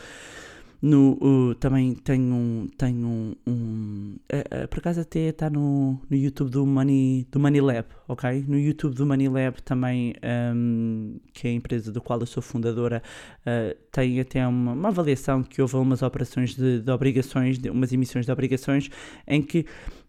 no, 0.82 1.18
uh, 1.20 1.54
também 1.56 1.94
tenho 1.94 2.34
um. 2.34 2.68
Tenho 2.78 3.06
um, 3.06 3.34
um 3.46 4.16
uh, 4.32 4.64
uh, 4.64 4.68
por 4.68 4.78
acaso 4.78 5.00
até 5.00 5.28
está 5.28 5.50
no, 5.50 6.00
no 6.08 6.16
YouTube 6.16 6.50
do 6.50 6.66
Money, 6.66 7.26
do 7.30 7.38
Money 7.38 7.60
Lab, 7.60 7.86
ok? 8.08 8.44
No 8.48 8.58
YouTube 8.58 8.94
do 8.94 9.04
Money 9.04 9.28
Lab 9.28 9.60
também, 9.62 10.14
um, 10.54 11.18
que 11.34 11.48
é 11.48 11.50
a 11.50 11.54
empresa 11.54 11.92
do 11.92 12.00
qual 12.00 12.18
eu 12.20 12.26
sou 12.26 12.42
fundadora, 12.42 13.02
uh, 13.40 13.76
tem 13.92 14.20
até 14.20 14.46
uma, 14.46 14.72
uma 14.72 14.88
avaliação 14.88 15.42
que 15.42 15.60
houve 15.60 15.76
umas 15.76 16.00
operações 16.00 16.54
de, 16.54 16.80
de 16.80 16.90
obrigações, 16.90 17.58
de, 17.58 17.68
umas 17.68 17.92
emissões 17.92 18.24
de 18.24 18.32
obrigações, 18.32 18.88
em 19.26 19.42
que 19.42 19.66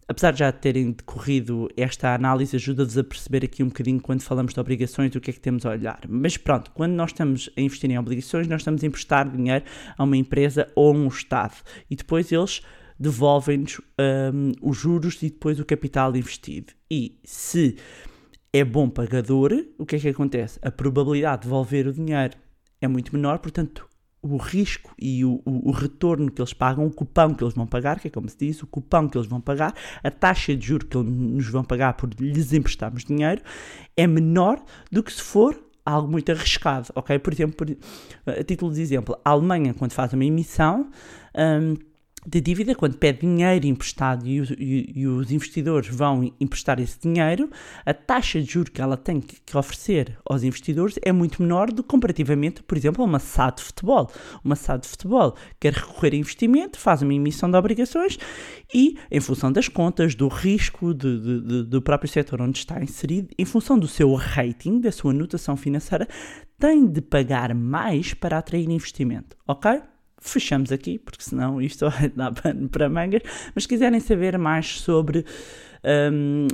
apesar 0.08 0.32
de 0.32 0.40
já 0.40 0.52
terem 0.52 0.92
decorrido 0.92 1.68
esta 1.76 2.14
análise, 2.14 2.56
ajuda-vos 2.56 2.98
a 2.98 3.04
perceber 3.04 3.44
aqui 3.44 3.62
um 3.62 3.68
bocadinho 3.68 4.00
quando 4.00 4.22
falamos 4.22 4.52
de 4.52 4.60
obrigações, 4.60 5.14
o 5.14 5.20
que 5.20 5.30
é 5.30 5.32
que 5.32 5.40
temos 5.40 5.64
a 5.64 5.70
olhar. 5.70 6.00
Mas 6.08 6.36
pronto, 6.36 6.70
quando 6.72 6.92
nós 6.92 7.10
estamos 7.10 7.50
a 7.56 7.60
investir 7.60 7.90
em 7.90 7.98
obrigações, 7.98 8.46
nós 8.46 8.60
estamos 8.60 8.82
a 8.82 8.86
emprestar 8.86 9.30
dinheiro 9.30 9.64
a 9.96 10.04
uma 10.04 10.16
empresa 10.16 10.68
ou 10.74 10.92
a 10.92 10.96
um 10.96 11.08
Estado 11.08 11.54
e 11.90 11.96
depois 11.96 12.30
eles 12.32 12.62
devolvem-nos 12.98 13.80
um, 14.32 14.52
os 14.62 14.76
juros 14.76 15.22
e 15.22 15.30
depois 15.30 15.58
o 15.58 15.64
capital 15.64 16.14
investido. 16.16 16.72
E 16.90 17.18
se 17.24 17.76
é 18.52 18.64
bom 18.64 18.88
pagador, 18.88 19.52
o 19.78 19.86
que 19.86 19.96
é 19.96 19.98
que 19.98 20.08
acontece? 20.08 20.58
A 20.62 20.70
probabilidade 20.70 21.42
de 21.42 21.48
devolver 21.48 21.86
o 21.86 21.92
dinheiro 21.92 22.36
é 22.80 22.88
muito 22.88 23.14
menor, 23.14 23.38
portanto, 23.38 23.88
o 24.22 24.36
risco 24.36 24.94
e 24.96 25.24
o, 25.24 25.42
o, 25.44 25.70
o, 25.70 25.72
retorno 25.72 26.30
que 26.30 26.40
eles 26.40 26.52
pagam, 26.52 26.86
o 26.86 26.90
cupão 26.90 27.34
que 27.34 27.42
eles 27.42 27.54
vão 27.54 27.66
pagar, 27.66 27.98
que 27.98 28.06
é 28.06 28.10
como 28.10 28.28
se 28.28 28.36
diz, 28.38 28.62
o 28.62 28.66
cupão 28.66 29.08
que 29.08 29.18
eles 29.18 29.26
vão 29.26 29.40
pagar, 29.40 29.74
a 30.02 30.10
taxa 30.10 30.56
de 30.56 30.64
juro 30.64 30.86
que 30.86 30.96
eles 30.96 31.10
nos 31.10 31.48
vão 31.48 31.64
pagar 31.64 31.94
por 31.94 32.08
lhes 32.20 32.52
emprestarmos 32.52 33.04
dinheiro, 33.04 33.42
é 33.96 34.06
menor 34.06 34.62
do 34.90 35.02
que 35.02 35.12
se 35.12 35.20
for 35.20 35.60
algo 35.84 36.08
muito 36.08 36.30
arriscado, 36.30 36.88
ok? 36.94 37.18
Por 37.18 37.32
exemplo, 37.32 37.56
por, 37.56 37.76
a 38.32 38.44
título 38.44 38.72
de 38.72 38.80
exemplo, 38.80 39.18
a 39.24 39.30
Alemanha, 39.30 39.74
quando 39.74 39.92
faz 39.92 40.12
uma 40.12 40.24
emissão, 40.24 40.88
um, 41.36 41.74
de 42.24 42.40
dívida, 42.40 42.74
quando 42.74 42.96
pede 42.96 43.20
dinheiro 43.22 43.66
emprestado 43.66 44.26
e, 44.28 44.40
o- 44.40 44.44
e- 44.56 44.92
e 44.94 45.06
os 45.08 45.32
investidores 45.32 45.88
vão 45.88 46.32
emprestar 46.40 46.78
esse 46.80 46.98
dinheiro, 47.00 47.50
a 47.84 47.92
taxa 47.92 48.40
de 48.40 48.48
juros 48.48 48.70
que 48.70 48.80
ela 48.80 48.96
tem 48.96 49.20
que, 49.20 49.40
que 49.40 49.56
oferecer 49.56 50.16
aos 50.24 50.44
investidores 50.44 50.98
é 51.02 51.10
muito 51.10 51.42
menor 51.42 51.72
do 51.72 51.82
que 51.82 51.88
comparativamente, 51.88 52.62
por 52.62 52.78
exemplo, 52.78 53.02
a 53.02 53.06
uma 53.06 53.18
SAD 53.18 53.56
de 53.56 53.62
futebol. 53.64 54.10
Uma 54.44 54.54
SAD 54.54 54.82
de 54.82 54.88
futebol 54.88 55.36
quer 55.58 55.72
recorrer 55.72 56.12
a 56.12 56.16
investimento, 56.16 56.78
faz 56.78 57.02
uma 57.02 57.12
emissão 57.12 57.50
de 57.50 57.56
obrigações 57.56 58.16
e, 58.72 58.96
em 59.10 59.20
função 59.20 59.50
das 59.50 59.66
contas, 59.68 60.14
do 60.14 60.28
risco 60.28 60.94
de- 60.94 61.18
de- 61.20 61.40
de- 61.40 61.62
do 61.64 61.82
próprio 61.82 62.08
setor 62.08 62.40
onde 62.40 62.58
está 62.58 62.80
inserido, 62.82 63.28
em 63.36 63.44
função 63.44 63.76
do 63.78 63.88
seu 63.88 64.14
rating, 64.14 64.80
da 64.80 64.92
sua 64.92 65.10
anotação 65.10 65.56
financeira, 65.56 66.06
tem 66.58 66.86
de 66.86 67.00
pagar 67.00 67.52
mais 67.52 68.14
para 68.14 68.38
atrair 68.38 68.70
investimento, 68.70 69.36
ok? 69.48 69.82
Fechamos 70.22 70.70
aqui, 70.70 70.98
porque 70.98 71.22
senão 71.22 71.60
isto 71.60 71.86
dar 72.14 72.32
pano 72.32 72.68
para 72.68 72.88
mangas. 72.88 73.22
Mas 73.54 73.64
se 73.64 73.68
quiserem 73.68 74.00
saber 74.00 74.38
mais 74.38 74.80
sobre 74.80 75.26
hum, 75.84 76.46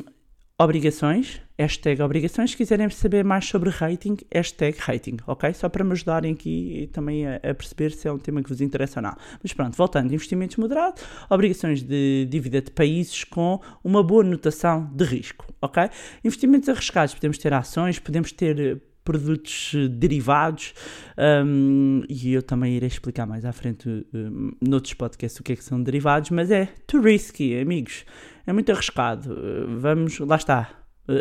obrigações, 0.59 1.40
hashtag 1.59 2.02
obrigações. 2.02 2.50
Se 2.50 2.57
quiserem 2.57 2.88
saber 2.88 3.24
mais 3.24 3.44
sobre 3.44 3.70
rating, 3.70 4.16
hashtag 4.33 4.76
rating, 4.81 5.18
ok? 5.26 5.52
Só 5.52 5.68
para 5.68 5.85
me 5.85 5.92
ajudarem 5.92 6.33
aqui 6.33 6.88
também 6.92 7.26
a, 7.26 7.37
a 7.37 7.54
perceber 7.54 7.92
se 7.92 8.09
é 8.09 8.12
um 8.12 8.18
tema 8.18 8.42
que 8.42 8.48
vos 8.48 8.61
interessa 8.61 9.00
ou 9.00 9.04
não. 9.04 9.16
Mas 9.42 9.52
pronto, 9.52 9.76
voltando, 9.76 10.12
investimentos 10.12 10.57
moderados, 10.57 11.02
obrigações 11.28 11.83
de 11.83 12.26
dívida 12.31 12.62
de 12.62 12.70
países 12.70 13.22
com 13.22 13.61
uma 13.85 14.02
boa 14.02 14.24
notação 14.24 14.90
de 14.94 15.04
risco, 15.04 15.46
ok? 15.61 15.90
Investimentos 16.24 16.68
arriscados, 16.68 17.14
podemos 17.14 17.38
ter 17.38 17.52
ações, 17.52 17.98
podemos 17.98 18.33
ter 18.33 18.83
produtos 19.09 19.73
eh, 19.75 19.88
derivados 19.88 20.75
um, 21.16 22.03
e 22.11 22.35
eu 22.35 22.42
também 22.42 22.75
irei 22.75 22.88
explicar 22.88 23.25
mais 23.27 23.42
à 23.47 23.53
frente 23.53 23.88
um, 24.12 24.53
noutros 24.61 24.92
podcasts 24.92 25.40
o 25.40 25.42
que 25.42 25.55
é 25.55 25.57
que 25.57 25.64
são 25.64 25.83
derivados, 25.83 26.29
mas 26.29 26.51
é 26.51 26.66
too 26.87 27.01
risky, 27.01 27.59
amigos, 27.59 28.05
é 28.47 28.53
muito 28.53 28.71
arriscado. 28.71 29.33
Uh, 29.33 29.79
Vamos, 29.79 30.18
lá 30.18 30.37
está. 30.37 30.68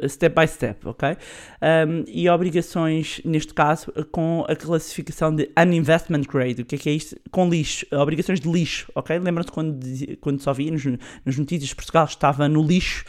Step 0.09 0.35
by 0.35 0.45
step, 0.45 0.85
ok? 0.85 1.15
Um, 1.61 2.03
e 2.09 2.27
obrigações, 2.27 3.21
neste 3.23 3.53
caso, 3.53 3.89
com 4.11 4.43
a 4.45 4.53
classificação 4.53 5.33
de 5.33 5.49
uninvestment 5.57 6.23
grade. 6.23 6.61
O 6.63 6.65
que 6.65 6.75
é 6.75 6.77
que 6.77 6.89
é 6.89 6.91
isto? 6.91 7.15
Com 7.31 7.49
lixo, 7.49 7.85
obrigações 7.93 8.41
de 8.41 8.51
lixo, 8.51 8.91
ok? 8.93 9.17
Lembram-se 9.17 9.49
quando, 9.49 9.79
quando 10.19 10.41
só 10.41 10.51
via 10.51 10.71
nos, 10.71 10.83
nas 11.23 11.37
notícias 11.37 11.73
Portugal 11.73 12.03
estava 12.03 12.49
no 12.49 12.61
lixo? 12.61 13.05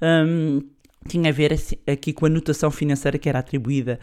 Um, 0.00 0.62
tinha 1.08 1.30
a 1.30 1.32
ver 1.32 1.52
assim, 1.52 1.76
aqui 1.86 2.12
com 2.12 2.26
a 2.26 2.28
notação 2.28 2.70
financeira 2.70 3.18
que 3.18 3.28
era 3.28 3.38
atribuída 3.38 3.98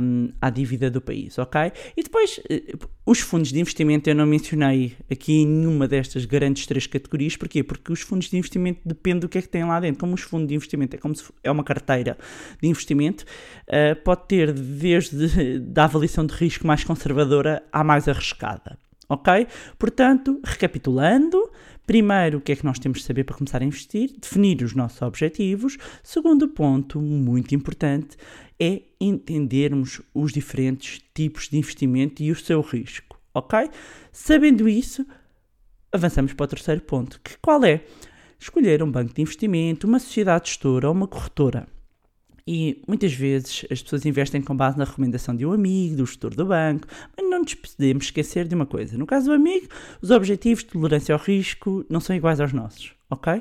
hum, 0.00 0.30
à 0.40 0.50
dívida 0.50 0.90
do 0.90 1.00
país, 1.00 1.38
ok? 1.38 1.72
E 1.96 2.02
depois, 2.02 2.40
eh, 2.48 2.62
os 3.04 3.20
fundos 3.20 3.52
de 3.52 3.60
investimento 3.60 4.08
eu 4.08 4.14
não 4.14 4.26
mencionei 4.26 4.96
aqui 5.10 5.44
nenhuma 5.44 5.86
destas 5.86 6.24
grandes 6.24 6.66
três 6.66 6.86
categorias, 6.86 7.36
porquê? 7.36 7.62
Porque 7.62 7.92
os 7.92 8.00
fundos 8.00 8.28
de 8.28 8.36
investimento 8.36 8.80
depende 8.84 9.20
do 9.20 9.28
que 9.28 9.38
é 9.38 9.42
que 9.42 9.48
tem 9.48 9.64
lá 9.64 9.80
dentro. 9.80 10.00
Como 10.00 10.14
os 10.14 10.22
fundos 10.22 10.48
de 10.48 10.54
investimento 10.54 10.96
é 10.96 10.98
como 10.98 11.14
se 11.14 11.24
é 11.42 11.50
uma 11.50 11.64
carteira 11.64 12.16
de 12.60 12.68
investimento, 12.68 13.24
eh, 13.66 13.94
pode 13.94 14.26
ter 14.26 14.52
desde 14.52 15.58
da 15.60 15.84
avaliação 15.84 16.24
de 16.24 16.34
risco 16.34 16.66
mais 16.66 16.84
conservadora 16.84 17.62
à 17.72 17.84
mais 17.84 18.08
arriscada, 18.08 18.78
ok? 19.10 19.46
Portanto, 19.78 20.40
recapitulando, 20.42 21.50
Primeiro, 21.86 22.38
o 22.38 22.40
que 22.40 22.52
é 22.52 22.54
que 22.54 22.64
nós 22.64 22.78
temos 22.78 23.00
de 23.00 23.04
saber 23.04 23.24
para 23.24 23.36
começar 23.36 23.60
a 23.60 23.64
investir? 23.64 24.12
Definir 24.16 24.62
os 24.62 24.76
nossos 24.76 25.02
objetivos. 25.02 25.76
Segundo 26.04 26.46
ponto, 26.46 27.00
muito 27.00 27.52
importante, 27.52 28.16
é 28.60 28.82
entendermos 29.00 30.00
os 30.14 30.32
diferentes 30.32 31.02
tipos 31.12 31.48
de 31.48 31.58
investimento 31.58 32.22
e 32.22 32.30
o 32.30 32.36
seu 32.36 32.60
risco, 32.60 33.18
ok? 33.34 33.68
Sabendo 34.12 34.68
isso, 34.68 35.04
avançamos 35.90 36.32
para 36.32 36.44
o 36.44 36.46
terceiro 36.46 36.82
ponto, 36.82 37.20
que 37.24 37.36
qual 37.42 37.64
é? 37.64 37.82
Escolher 38.38 38.84
um 38.84 38.90
banco 38.92 39.12
de 39.12 39.22
investimento, 39.22 39.88
uma 39.88 39.98
sociedade 39.98 40.50
gestora 40.50 40.86
ou 40.86 40.94
uma 40.94 41.08
corretora. 41.08 41.66
E 42.52 42.82
muitas 42.84 43.12
vezes 43.12 43.64
as 43.70 43.80
pessoas 43.80 44.04
investem 44.04 44.42
com 44.42 44.56
base 44.56 44.76
na 44.76 44.82
recomendação 44.82 45.36
de 45.36 45.46
um 45.46 45.52
amigo, 45.52 45.94
do 45.94 46.04
gestor 46.04 46.34
do 46.34 46.44
banco, 46.44 46.84
mas 47.16 47.30
não 47.30 47.42
nos 47.42 47.54
podemos 47.54 48.06
esquecer 48.06 48.48
de 48.48 48.56
uma 48.56 48.66
coisa. 48.66 48.98
No 48.98 49.06
caso 49.06 49.26
do 49.26 49.32
amigo, 49.32 49.68
os 50.02 50.10
objetivos 50.10 50.64
de 50.64 50.70
tolerância 50.70 51.14
ao 51.14 51.20
risco 51.20 51.86
não 51.88 52.00
são 52.00 52.16
iguais 52.16 52.40
aos 52.40 52.52
nossos, 52.52 52.92
ok? 53.08 53.40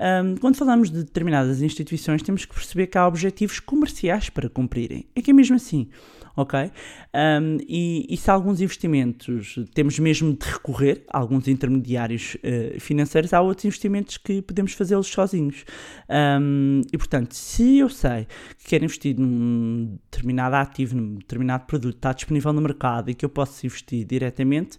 Ahm, 0.00 0.34
quando 0.40 0.56
falamos 0.56 0.90
de 0.90 1.04
determinadas 1.04 1.62
instituições, 1.62 2.22
temos 2.22 2.44
que 2.44 2.52
perceber 2.52 2.88
que 2.88 2.98
há 2.98 3.06
objetivos 3.06 3.60
comerciais 3.60 4.28
para 4.30 4.50
cumprirem. 4.50 5.06
É 5.14 5.22
que 5.22 5.30
é 5.30 5.34
mesmo 5.34 5.54
assim, 5.54 5.88
ok? 6.36 6.70
Ahm, 7.12 7.58
e, 7.68 8.06
e 8.08 8.16
se 8.16 8.30
alguns 8.30 8.60
investimentos 8.60 9.56
temos 9.74 9.98
mesmo 9.98 10.32
de 10.32 10.46
recorrer 10.46 11.04
a 11.12 11.18
alguns 11.18 11.48
intermediários 11.48 12.36
eh, 12.42 12.76
financeiros, 12.78 13.32
há 13.32 13.40
outros 13.40 13.64
investimentos 13.64 14.16
que 14.16 14.42
podemos 14.42 14.72
fazê-los 14.72 15.06
sozinhos. 15.06 15.64
Ahm, 16.08 16.82
e 16.92 16.98
portanto, 16.98 17.34
se 17.34 17.78
eu 17.78 17.88
sei 17.88 18.26
que 18.58 18.70
quero 18.70 18.84
investir 18.84 19.18
num 19.18 19.98
determinado 20.10 20.56
ativo, 20.56 20.96
num 20.96 21.16
determinado 21.16 21.66
produto, 21.66 21.96
está 21.96 22.12
disponível 22.12 22.52
no 22.52 22.60
mercado 22.60 23.10
e 23.10 23.14
que 23.14 23.24
eu 23.24 23.28
posso 23.28 23.64
investir 23.66 24.04
diretamente, 24.04 24.78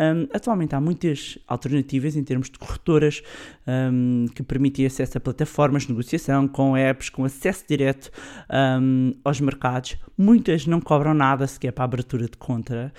ahm, 0.00 0.26
atualmente 0.32 0.74
há 0.74 0.80
muitas 0.80 1.38
alternativas 1.46 2.16
em 2.16 2.24
termos 2.24 2.48
de 2.48 2.58
corretoras 2.58 3.22
ahm, 3.66 4.26
que 4.34 4.42
permitem 4.42 4.86
acesso 4.86 5.18
a 5.18 5.20
plataformas 5.20 5.82
de 5.82 5.90
negociação, 5.90 6.48
com 6.48 6.76
apps, 6.76 7.10
com 7.10 7.24
acesso 7.24 7.64
direto 7.68 8.10
ahm, 8.48 9.12
aos 9.22 9.40
mercados. 9.40 9.96
Muitas 10.16 10.66
não 10.66 10.80
cobram 10.80 11.12
nada 11.12 11.46
sequer 11.46 11.72
para 11.72 11.84
a 11.84 11.86
abertura 11.86 12.24
de 12.24 12.36
conta. 12.38 12.92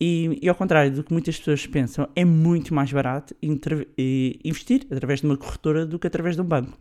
E, 0.00 0.38
e 0.42 0.48
ao 0.48 0.54
contrário 0.54 0.92
do 0.92 1.02
que 1.02 1.12
muitas 1.12 1.38
pessoas 1.38 1.66
pensam, 1.66 2.08
é 2.14 2.24
muito 2.24 2.74
mais 2.74 2.92
barato 2.92 3.34
investir 3.42 4.86
através 4.90 5.20
de 5.20 5.26
uma 5.26 5.36
corretora 5.36 5.86
do 5.86 5.98
que 5.98 6.06
através 6.06 6.36
de 6.36 6.42
um 6.42 6.44
banco. 6.44 6.76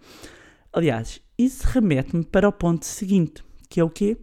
Aliás, 0.73 1.21
isso 1.37 1.65
remete-me 1.67 2.25
para 2.25 2.49
o 2.49 2.51
ponto 2.51 2.85
seguinte, 2.85 3.43
que 3.69 3.79
é 3.79 3.83
o 3.83 3.89
quê? 3.89 4.17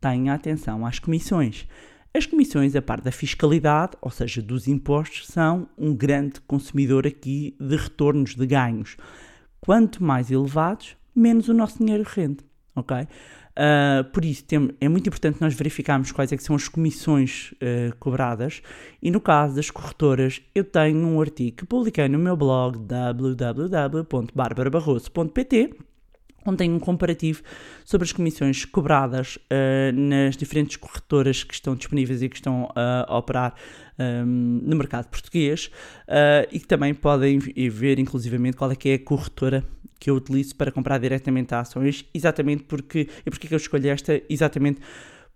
Tenha 0.00 0.34
atenção 0.34 0.84
às 0.84 0.98
comissões. 0.98 1.66
As 2.16 2.26
comissões, 2.26 2.76
a 2.76 2.82
par 2.82 3.00
da 3.00 3.10
fiscalidade, 3.10 3.96
ou 4.00 4.08
seja, 4.10 4.40
dos 4.40 4.68
impostos, 4.68 5.26
são 5.26 5.68
um 5.76 5.92
grande 5.94 6.40
consumidor 6.42 7.06
aqui 7.08 7.56
de 7.60 7.74
retornos, 7.76 8.36
de 8.36 8.46
ganhos. 8.46 8.96
Quanto 9.60 10.00
mais 10.02 10.30
elevados, 10.30 10.96
menos 11.14 11.48
o 11.48 11.54
nosso 11.54 11.78
dinheiro 11.78 12.04
rende, 12.06 12.38
ok? 12.76 13.08
Ah, 13.56 14.04
por 14.12 14.24
isso, 14.24 14.44
tem- 14.44 14.70
é 14.80 14.88
muito 14.88 15.08
importante 15.08 15.40
nós 15.40 15.54
verificarmos 15.54 16.12
quais 16.12 16.30
é 16.32 16.36
são 16.36 16.54
as 16.54 16.68
comissões 16.68 17.52
ah, 17.60 17.92
cobradas 17.98 18.62
e 19.02 19.10
no 19.10 19.20
caso 19.20 19.56
das 19.56 19.68
corretoras, 19.70 20.40
eu 20.54 20.62
tenho 20.62 20.96
um 20.98 21.20
artigo 21.20 21.56
que 21.56 21.66
publiquei 21.66 22.06
no 22.08 22.18
meu 22.18 22.36
blog 22.36 22.78
www.barbarabarroso.pt 22.78 25.70
onde 26.44 26.58
tem 26.58 26.72
um 26.72 26.78
comparativo 26.78 27.42
sobre 27.84 28.04
as 28.04 28.12
comissões 28.12 28.64
cobradas 28.64 29.38
ah, 29.50 29.92
nas 29.92 30.36
diferentes 30.36 30.76
corretoras 30.76 31.44
que 31.44 31.54
estão 31.54 31.74
disponíveis 31.74 32.22
e 32.22 32.28
que 32.28 32.36
estão 32.36 32.70
ah, 32.74 33.06
a 33.08 33.18
operar 33.18 33.54
ahm, 33.98 34.60
no 34.62 34.76
mercado 34.76 35.08
português 35.08 35.70
ah, 36.08 36.46
e 36.50 36.60
que 36.60 36.66
também 36.66 36.94
podem 36.94 37.38
ver 37.38 37.98
inclusivamente 37.98 38.56
qual 38.56 38.70
é 38.70 38.76
que 38.76 38.88
é 38.90 38.94
a 38.94 38.98
corretora 38.98 39.64
que 39.98 40.10
eu 40.10 40.16
utilizo 40.16 40.54
para 40.56 40.70
comprar 40.70 40.98
diretamente 40.98 41.54
ações, 41.54 42.04
exatamente 42.12 42.64
porque, 42.64 43.08
e 43.24 43.30
porque 43.30 43.48
que 43.48 43.54
eu 43.54 43.58
escolhi 43.58 43.88
esta? 43.88 44.20
Exatamente 44.28 44.80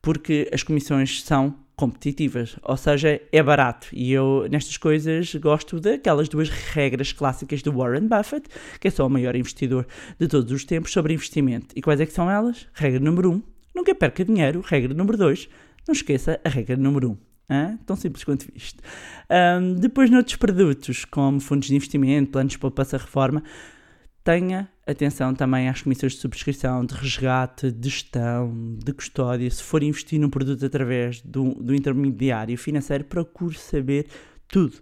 porque 0.03 0.49
as 0.53 0.63
comissões 0.63 1.23
são 1.23 1.55
competitivas, 1.79 2.57
ou 2.61 2.77
seja, 2.77 3.21
é 3.31 3.41
barato. 3.41 3.87
E 3.93 4.13
eu, 4.13 4.49
nestas 4.51 4.77
coisas, 4.77 5.33
gosto 5.37 5.79
daquelas 5.79 6.29
duas 6.29 6.49
regras 6.49 7.13
clássicas 7.13 7.63
do 7.63 7.73
Warren 7.73 8.09
Buffett, 8.09 8.49
que 8.81 8.89
é 8.89 8.91
só 8.91 9.07
o 9.07 9.11
maior 9.11 9.37
investidor 9.37 9.87
de 10.19 10.27
todos 10.27 10.51
os 10.51 10.65
tempos 10.65 10.93
sobre 10.93 11.15
investimento. 11.15 11.69
E 11.77 11.81
quais 11.81 12.01
é 12.01 12.07
que 12.07 12.13
são 12.13 12.29
elas? 12.29 12.67
Regra 12.75 12.99
número 12.99 13.31
1, 13.31 13.35
um, 13.35 13.43
nunca 13.77 13.95
perca 13.95 14.25
dinheiro. 14.25 14.61
Regra 14.61 14.93
número 14.93 15.17
2, 15.17 15.49
não 15.87 15.93
esqueça 15.93 16.41
a 16.45 16.49
regra 16.49 16.77
número 16.77 17.11
1. 17.11 17.13
Um. 17.13 17.19
Hã? 17.51 17.79
Tão 17.87 17.95
simples 17.95 18.25
quanto 18.25 18.49
isto. 18.57 18.83
Ahm, 19.31 19.75
depois, 19.75 20.11
noutros 20.11 20.35
produtos, 20.35 21.05
como 21.05 21.39
fundos 21.39 21.69
de 21.69 21.77
investimento, 21.77 22.33
planos 22.33 22.53
de 22.53 22.59
poupança 22.59 22.99
reforma, 22.99 23.43
tenha 24.25 24.69
atenção 24.89 25.35
também 25.35 25.69
às 25.69 25.83
comissões 25.83 26.15
de 26.15 26.19
subscrição, 26.19 26.85
de 26.85 26.95
resgate, 26.95 27.71
de 27.71 27.89
gestão, 27.91 28.77
de 28.83 28.93
custódia. 28.93 29.51
Se 29.51 29.63
for 29.63 29.83
investir 29.83 30.19
num 30.19 30.31
produto 30.31 30.65
através 30.65 31.21
do, 31.21 31.55
do 31.55 31.75
intermediário 31.75 32.57
financeiro, 32.57 33.05
procure 33.05 33.57
saber 33.57 34.07
tudo. 34.49 34.79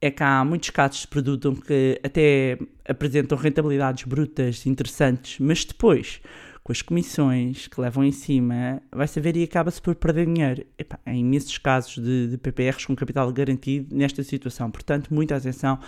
É 0.00 0.10
que 0.10 0.22
há 0.22 0.44
muitos 0.44 0.70
casos 0.70 1.02
de 1.02 1.08
produto 1.08 1.52
que 1.66 1.98
até 2.02 2.58
apresentam 2.86 3.38
rentabilidades 3.38 4.04
brutas 4.04 4.66
interessantes, 4.66 5.38
mas 5.38 5.64
depois, 5.64 6.20
com 6.62 6.70
as 6.70 6.80
comissões 6.80 7.66
que 7.66 7.80
levam 7.80 8.04
em 8.04 8.12
cima, 8.12 8.80
vai-se 8.92 9.18
a 9.18 9.22
ver 9.22 9.36
e 9.36 9.42
acaba-se 9.42 9.82
por 9.82 9.94
perder 9.96 10.26
dinheiro. 10.26 10.64
Epá, 10.78 10.98
há 11.04 11.12
imensos 11.12 11.58
casos 11.58 11.96
de, 11.96 12.28
de 12.28 12.38
PPRs 12.38 12.86
com 12.86 12.94
capital 12.94 13.32
garantido 13.32 13.94
nesta 13.94 14.22
situação. 14.22 14.70
Portanto, 14.70 15.12
muita 15.12 15.36
atenção 15.36 15.78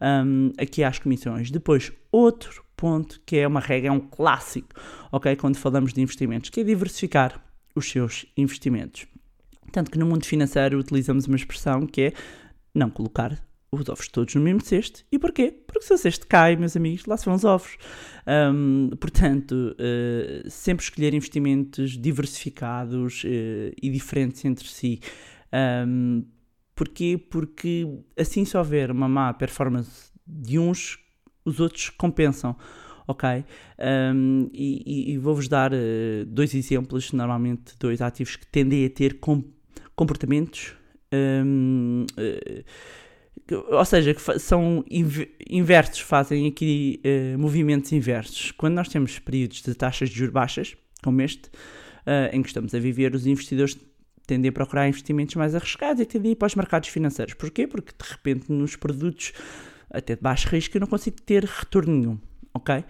hum, 0.00 0.50
aqui 0.58 0.82
às 0.82 0.98
comissões. 0.98 1.50
Depois, 1.50 1.92
outro 2.10 2.64
ponto 2.74 3.20
que 3.26 3.36
é 3.36 3.46
uma 3.46 3.60
regra, 3.60 3.88
é 3.88 3.92
um 3.92 4.00
clássico, 4.00 4.68
ok? 5.10 5.36
Quando 5.36 5.56
falamos 5.56 5.92
de 5.92 6.00
investimentos, 6.00 6.48
que 6.48 6.60
é 6.60 6.64
diversificar 6.64 7.42
os 7.74 7.90
seus 7.90 8.26
investimentos. 8.36 9.06
Tanto 9.70 9.90
que 9.90 9.98
no 9.98 10.06
mundo 10.06 10.24
financeiro 10.24 10.78
utilizamos 10.78 11.26
uma 11.26 11.36
expressão 11.36 11.86
que 11.86 12.02
é 12.02 12.12
não 12.74 12.90
colocar 12.90 13.38
os 13.72 13.88
ovos 13.88 14.06
todos 14.08 14.34
no 14.34 14.42
mesmo 14.42 14.60
cesto. 14.60 15.02
E 15.10 15.18
porquê? 15.18 15.50
Porque 15.66 15.82
se 15.82 15.94
o 15.94 15.98
cesto 15.98 16.26
cai, 16.26 16.56
meus 16.56 16.76
amigos, 16.76 17.06
lá 17.06 17.16
se 17.16 17.24
vão 17.24 17.34
os 17.34 17.44
ovos. 17.44 17.78
Um, 18.26 18.90
portanto, 19.00 19.74
uh, 19.74 20.50
sempre 20.50 20.84
escolher 20.84 21.14
investimentos 21.14 21.92
diversificados 21.92 23.24
uh, 23.24 23.72
e 23.82 23.90
diferentes 23.90 24.44
entre 24.44 24.68
si. 24.68 25.00
Um, 25.86 26.22
porquê? 26.74 27.18
Porque 27.30 27.88
assim 28.16 28.44
se 28.44 28.56
houver 28.56 28.90
uma 28.90 29.08
má 29.08 29.32
performance 29.32 30.12
de 30.26 30.58
uns, 30.58 30.98
os 31.44 31.58
outros 31.58 31.88
compensam. 31.88 32.54
Ok? 33.08 33.28
Um, 34.14 34.48
e, 34.52 35.12
e, 35.12 35.18
vou-vos 35.18 35.48
dar 35.48 35.72
uh, 35.72 36.24
dois 36.26 36.54
exemplos, 36.54 37.10
normalmente 37.10 37.74
dois 37.80 38.00
ativos 38.00 38.36
que 38.36 38.46
tendem 38.46 38.84
a 38.84 38.90
ter 38.90 39.18
com, 39.18 39.42
comportamentos. 39.96 40.74
Ou 43.50 43.84
seja, 43.84 44.14
que 44.14 44.38
são 44.38 44.84
inversos, 45.50 46.00
fazem 46.00 46.46
aqui 46.46 47.00
uh, 47.04 47.38
movimentos 47.38 47.92
inversos. 47.92 48.52
Quando 48.52 48.74
nós 48.74 48.88
temos 48.88 49.18
períodos 49.18 49.62
de 49.62 49.74
taxas 49.74 50.08
de 50.08 50.16
juros 50.16 50.32
baixas, 50.32 50.76
como 51.02 51.20
este, 51.20 51.48
uh, 51.48 52.32
em 52.32 52.40
que 52.40 52.48
estamos 52.48 52.74
a 52.74 52.78
viver, 52.78 53.14
os 53.14 53.26
investidores 53.26 53.76
tendem 54.26 54.48
a 54.48 54.52
procurar 54.52 54.88
investimentos 54.88 55.34
mais 55.34 55.54
arriscados 55.54 56.00
e 56.00 56.06
tendem 56.06 56.30
a 56.30 56.32
ir 56.32 56.36
para 56.36 56.46
os 56.46 56.54
mercados 56.54 56.88
financeiros. 56.88 57.34
Porquê? 57.34 57.66
Porque 57.66 57.92
de 57.92 58.10
repente 58.10 58.50
nos 58.50 58.76
produtos 58.76 59.32
até 59.90 60.16
de 60.16 60.22
baixo 60.22 60.48
risco 60.48 60.76
eu 60.76 60.80
não 60.80 60.86
consigo 60.86 61.20
ter 61.20 61.44
retorno 61.44 61.94
nenhum. 61.94 62.18
Ok? 62.54 62.84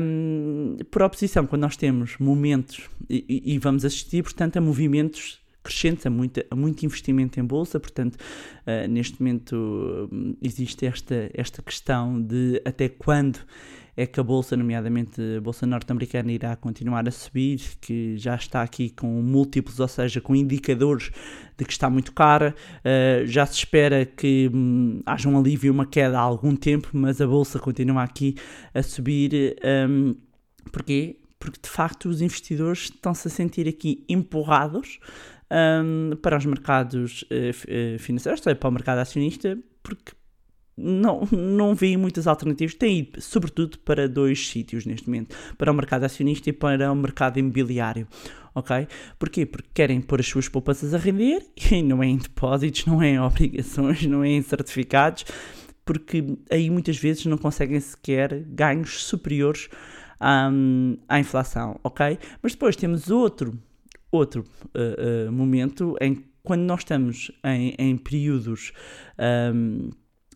Um, 0.00 0.76
por 0.90 1.02
oposição, 1.02 1.46
quando 1.46 1.62
nós 1.62 1.76
temos 1.76 2.16
momentos 2.18 2.88
e, 3.10 3.54
e 3.54 3.58
vamos 3.58 3.84
assistir, 3.84 4.22
portanto, 4.22 4.56
a 4.56 4.60
movimentos 4.60 5.40
crescentes, 5.66 6.06
há 6.06 6.10
muito, 6.10 6.44
há 6.48 6.54
muito 6.54 6.84
investimento 6.84 7.40
em 7.40 7.44
bolsa, 7.44 7.80
portanto, 7.80 8.14
uh, 8.14 8.88
neste 8.88 9.20
momento 9.20 10.08
uh, 10.10 10.36
existe 10.40 10.86
esta, 10.86 11.28
esta 11.34 11.60
questão 11.60 12.22
de 12.22 12.62
até 12.64 12.88
quando 12.88 13.40
é 13.96 14.06
que 14.06 14.20
a 14.20 14.22
bolsa, 14.22 14.56
nomeadamente 14.56 15.20
a 15.38 15.40
bolsa 15.40 15.66
norte-americana, 15.66 16.30
irá 16.30 16.54
continuar 16.54 17.08
a 17.08 17.10
subir, 17.10 17.60
que 17.80 18.16
já 18.18 18.34
está 18.34 18.62
aqui 18.62 18.90
com 18.90 19.06
múltiplos, 19.22 19.80
ou 19.80 19.88
seja, 19.88 20.20
com 20.20 20.36
indicadores 20.36 21.10
de 21.56 21.64
que 21.64 21.72
está 21.72 21.88
muito 21.88 22.12
cara. 22.12 22.54
Uh, 22.80 23.26
já 23.26 23.46
se 23.46 23.54
espera 23.54 24.04
que 24.04 24.50
um, 24.52 25.00
haja 25.06 25.28
um 25.28 25.38
alívio, 25.38 25.72
uma 25.72 25.86
queda 25.86 26.18
há 26.18 26.22
algum 26.22 26.54
tempo, 26.54 26.90
mas 26.92 27.22
a 27.22 27.26
bolsa 27.26 27.58
continua 27.58 28.02
aqui 28.02 28.36
a 28.74 28.82
subir. 28.82 29.56
Um, 29.88 30.14
porquê? 30.70 31.16
Porque 31.38 31.58
de 31.62 31.68
facto 31.68 32.08
os 32.08 32.20
investidores 32.20 32.90
estão-se 32.94 33.28
a 33.28 33.30
sentir 33.30 33.66
aqui 33.66 34.04
empurrados 34.08 34.98
um, 35.50 36.16
para 36.16 36.36
os 36.36 36.44
mercados 36.44 37.22
uh, 37.22 37.98
financeiros, 37.98 38.44
ou 38.46 38.56
para 38.56 38.68
o 38.68 38.72
mercado 38.72 38.98
acionista, 38.98 39.58
porque 39.82 40.12
não, 40.76 41.26
não 41.32 41.74
vi 41.74 41.96
muitas 41.96 42.26
alternativas. 42.26 42.74
Tem 42.74 42.98
ido, 43.00 43.20
sobretudo, 43.20 43.78
para 43.78 44.08
dois 44.08 44.48
sítios 44.48 44.84
neste 44.84 45.08
momento: 45.08 45.36
para 45.56 45.72
o 45.72 45.74
mercado 45.74 46.04
acionista 46.04 46.50
e 46.50 46.52
para 46.52 46.90
o 46.90 46.94
mercado 46.94 47.38
imobiliário. 47.38 48.06
Ok? 48.54 48.88
Porquê? 49.18 49.44
Porque 49.44 49.68
querem 49.74 50.00
pôr 50.00 50.20
as 50.20 50.26
suas 50.26 50.48
poupanças 50.48 50.94
a 50.94 50.98
render 50.98 51.44
e 51.70 51.82
não 51.82 52.02
é 52.02 52.06
em 52.06 52.16
depósitos, 52.16 52.86
não 52.86 53.02
é 53.02 53.10
em 53.10 53.20
obrigações, 53.20 54.06
não 54.06 54.24
é 54.24 54.30
em 54.30 54.42
certificados, 54.42 55.26
porque 55.84 56.24
aí 56.50 56.70
muitas 56.70 56.96
vezes 56.96 57.26
não 57.26 57.36
conseguem 57.36 57.78
sequer 57.78 58.42
ganhos 58.44 59.04
superiores 59.04 59.68
um, 60.20 60.96
à 61.06 61.20
inflação. 61.20 61.78
Ok? 61.84 62.18
Mas 62.42 62.52
depois 62.52 62.76
temos 62.76 63.10
outro 63.10 63.58
outro 64.10 64.44
uh, 64.74 65.28
uh, 65.28 65.32
momento 65.32 65.96
em 66.00 66.24
quando 66.42 66.62
nós 66.62 66.80
estamos 66.80 67.32
em, 67.44 67.74
em 67.76 67.96
períodos 67.96 68.72
um, 69.52 69.90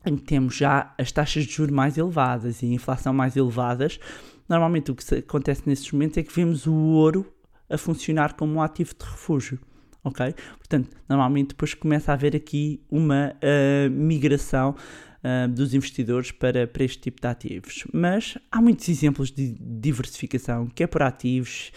em 0.05 0.17
que 0.17 0.25
temos 0.25 0.57
já 0.57 0.93
as 0.99 1.13
taxas 1.13 1.47
de 1.47 1.53
juros 1.53 1.73
mais 1.73 1.97
elevadas 1.97 2.63
e 2.63 2.67
a 2.67 2.71
inflação 2.71 3.13
mais 3.13 3.37
elevadas, 3.37 4.01
normalmente 4.49 4.91
o 4.91 4.95
que 4.95 5.15
acontece 5.15 5.63
nesses 5.67 5.91
momentos 5.93 6.19
é 6.19 6.23
que 6.23 6.35
vemos 6.35 6.67
o 6.67 6.75
ouro 6.75 7.33
a 7.69 7.79
funcionar 7.79 8.35
como 8.35 8.55
um 8.55 8.63
ativo 8.63 8.93
de 8.99 9.05
refúgio. 9.05 9.59
Ok? 10.03 10.35
Portanto, 10.59 10.97
normalmente 11.09 11.49
depois 11.49 11.75
começa 11.75 12.11
a 12.11 12.15
haver 12.15 12.35
aqui 12.35 12.83
uma 12.91 13.35
uh, 13.35 13.91
migração 13.91 14.75
uh, 15.23 15.49
dos 15.49 15.75
investidores 15.75 16.33
para, 16.33 16.67
para 16.67 16.85
este 16.85 16.99
tipo 16.99 17.21
de 17.21 17.29
ativos. 17.29 17.85
Mas 17.93 18.37
há 18.51 18.61
muitos 18.61 18.89
exemplos 18.89 19.31
de 19.31 19.55
diversificação, 19.61 20.67
que 20.67 20.83
é 20.83 20.87
por 20.87 21.03
ativos, 21.03 21.71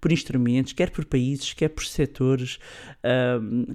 por 0.00 0.12
instrumentos, 0.12 0.72
quer 0.72 0.90
por 0.90 1.04
países, 1.04 1.52
quer 1.52 1.68
por 1.68 1.84
setores. 1.84 2.58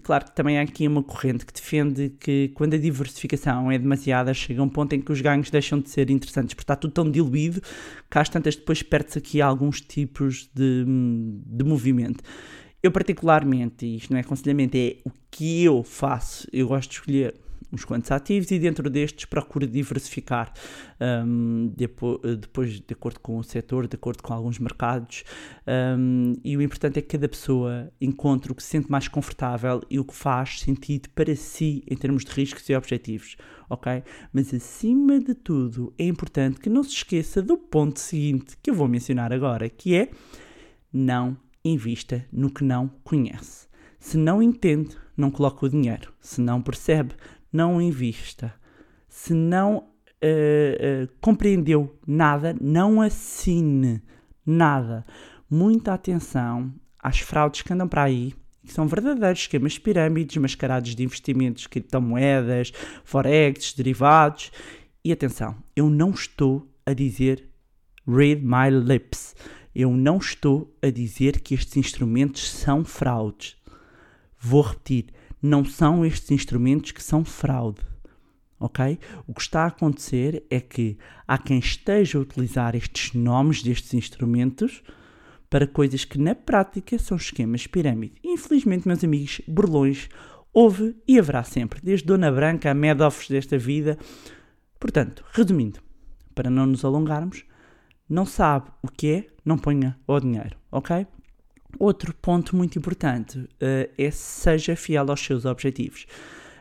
Claro 0.03 0.25
que 0.25 0.35
também 0.35 0.57
há 0.57 0.61
aqui 0.61 0.87
uma 0.87 1.03
corrente 1.03 1.45
que 1.45 1.53
defende 1.53 2.09
que 2.19 2.51
quando 2.55 2.75
a 2.75 2.77
diversificação 2.77 3.71
é 3.71 3.77
demasiada, 3.77 4.33
chega 4.33 4.61
um 4.61 4.69
ponto 4.69 4.93
em 4.93 5.01
que 5.01 5.11
os 5.11 5.21
ganhos 5.21 5.49
deixam 5.49 5.79
de 5.79 5.89
ser 5.89 6.09
interessantes, 6.09 6.53
porque 6.53 6.63
está 6.63 6.75
tudo 6.75 6.93
tão 6.93 7.09
diluído 7.09 7.61
que 8.09 8.17
às 8.17 8.29
tantas 8.29 8.55
depois 8.55 8.81
perde-se 8.81 9.17
aqui 9.17 9.41
alguns 9.41 9.81
tipos 9.81 10.49
de, 10.53 10.85
de 11.45 11.63
movimento. 11.63 12.23
Eu 12.81 12.91
particularmente, 12.91 13.85
isto 13.95 14.11
não 14.11 14.17
é 14.17 14.21
aconselhamento, 14.21 14.75
é 14.75 14.97
o 15.05 15.11
que 15.31 15.63
eu 15.63 15.83
faço, 15.83 16.47
eu 16.51 16.67
gosto 16.67 16.89
de 16.89 16.95
escolher 16.95 17.33
uns 17.73 17.83
quantos 17.83 18.11
ativos 18.11 18.51
e 18.51 18.59
dentro 18.59 18.87
destes 18.89 19.25
procura 19.25 19.65
diversificar 19.65 20.53
um, 21.25 21.73
depois, 21.75 22.19
depois, 22.37 22.79
de 22.79 22.93
acordo 22.93 23.19
com 23.19 23.37
o 23.37 23.43
setor, 23.43 23.87
de 23.87 23.95
acordo 23.95 24.21
com 24.21 24.33
alguns 24.33 24.59
mercados 24.59 25.23
um, 25.97 26.33
e 26.43 26.55
o 26.55 26.61
importante 26.61 26.99
é 26.99 27.01
que 27.01 27.09
cada 27.09 27.27
pessoa 27.27 27.91
encontre 27.99 28.51
o 28.51 28.55
que 28.55 28.61
se 28.61 28.69
sente 28.69 28.91
mais 28.91 29.07
confortável 29.07 29.81
e 29.89 29.99
o 29.99 30.05
que 30.05 30.13
faz 30.13 30.59
sentido 30.59 31.09
para 31.09 31.35
si 31.35 31.83
em 31.89 31.95
termos 31.95 32.23
de 32.23 32.31
riscos 32.31 32.69
e 32.69 32.75
objetivos, 32.75 33.35
ok? 33.69 34.03
Mas 34.31 34.53
acima 34.53 35.19
de 35.19 35.33
tudo 35.33 35.93
é 35.97 36.05
importante 36.05 36.59
que 36.59 36.69
não 36.69 36.83
se 36.83 36.91
esqueça 36.91 37.41
do 37.41 37.57
ponto 37.57 37.99
seguinte 37.99 38.55
que 38.61 38.69
eu 38.69 38.75
vou 38.75 38.87
mencionar 38.87 39.33
agora, 39.33 39.67
que 39.67 39.95
é 39.95 40.11
não 40.91 41.35
invista 41.65 42.25
no 42.31 42.51
que 42.51 42.63
não 42.63 42.89
conhece. 43.03 43.67
Se 43.99 44.17
não 44.17 44.43
entende, 44.43 44.97
não 45.15 45.31
coloca 45.31 45.65
o 45.65 45.69
dinheiro. 45.69 46.13
Se 46.19 46.41
não 46.41 46.61
percebe, 46.61 47.15
não 47.53 47.79
invista. 47.79 48.53
Se 49.07 49.33
não 49.33 49.77
uh, 49.77 49.83
uh, 49.83 51.07
compreendeu 51.21 51.95
nada, 52.05 52.55
não 52.59 52.99
assine 52.99 54.01
nada. 54.45 55.05
Muita 55.49 55.93
atenção 55.93 56.73
às 56.97 57.19
fraudes 57.19 57.61
que 57.61 57.71
andam 57.71 57.87
para 57.87 58.03
aí, 58.03 58.33
que 58.65 58.73
são 58.73 58.87
verdadeiros 58.87 59.41
esquemas 59.41 59.73
de 59.73 59.81
pirâmides 59.81 60.37
mascarados 60.37 60.95
de 60.95 61.03
investimentos, 61.03 61.67
criptomoedas, 61.67 62.71
forex, 63.03 63.73
derivados. 63.73 64.51
E 65.05 65.11
atenção, 65.11 65.55
eu 65.75 65.89
não 65.89 66.11
estou 66.11 66.67
a 66.85 66.93
dizer 66.93 67.49
read 68.07 68.41
my 68.43 68.69
lips. 68.69 69.35
Eu 69.75 69.91
não 69.91 70.17
estou 70.17 70.75
a 70.81 70.89
dizer 70.89 71.41
que 71.41 71.55
estes 71.55 71.77
instrumentos 71.77 72.49
são 72.49 72.85
fraudes. 72.85 73.55
Vou 74.39 74.61
repetir, 74.61 75.07
não 75.43 75.65
são 75.65 76.05
estes 76.05 76.31
instrumentos 76.31 76.91
que 76.91 77.03
são 77.03 77.25
fraude. 77.25 77.81
Ok? 78.57 78.97
O 79.27 79.33
que 79.33 79.41
está 79.41 79.63
a 79.63 79.67
acontecer 79.67 80.45
é 80.49 80.61
que 80.61 80.97
há 81.27 81.37
quem 81.37 81.59
esteja 81.59 82.17
a 82.17 82.21
utilizar 82.21 82.75
estes 82.77 83.13
nomes 83.13 83.61
destes 83.61 83.93
instrumentos 83.93 84.81
para 85.49 85.67
coisas 85.67 86.05
que 86.05 86.17
na 86.17 86.33
prática 86.33 86.97
são 86.97 87.17
esquemas 87.17 87.67
pirâmide. 87.67 88.15
Infelizmente, 88.23 88.87
meus 88.87 89.03
amigos, 89.03 89.41
burlões 89.45 90.07
houve 90.53 90.95
e 91.05 91.19
haverá 91.19 91.43
sempre, 91.43 91.81
desde 91.83 92.05
Dona 92.05 92.31
Branca 92.31 92.71
a 92.71 92.73
Madoffs 92.73 93.27
desta 93.27 93.57
vida. 93.57 93.97
Portanto, 94.79 95.25
resumindo, 95.33 95.79
para 96.33 96.49
não 96.49 96.65
nos 96.65 96.85
alongarmos, 96.85 97.43
não 98.07 98.25
sabe 98.25 98.69
o 98.81 98.87
que 98.87 99.11
é, 99.11 99.27
não 99.43 99.57
ponha 99.57 99.99
o 100.07 100.19
dinheiro, 100.19 100.55
ok? 100.71 101.05
Outro 101.79 102.13
ponto 102.21 102.55
muito 102.55 102.77
importante 102.77 103.39
uh, 103.39 103.49
é 103.97 104.11
seja 104.11 104.75
fiel 104.75 105.09
aos 105.09 105.19
seus 105.19 105.45
objetivos. 105.45 106.05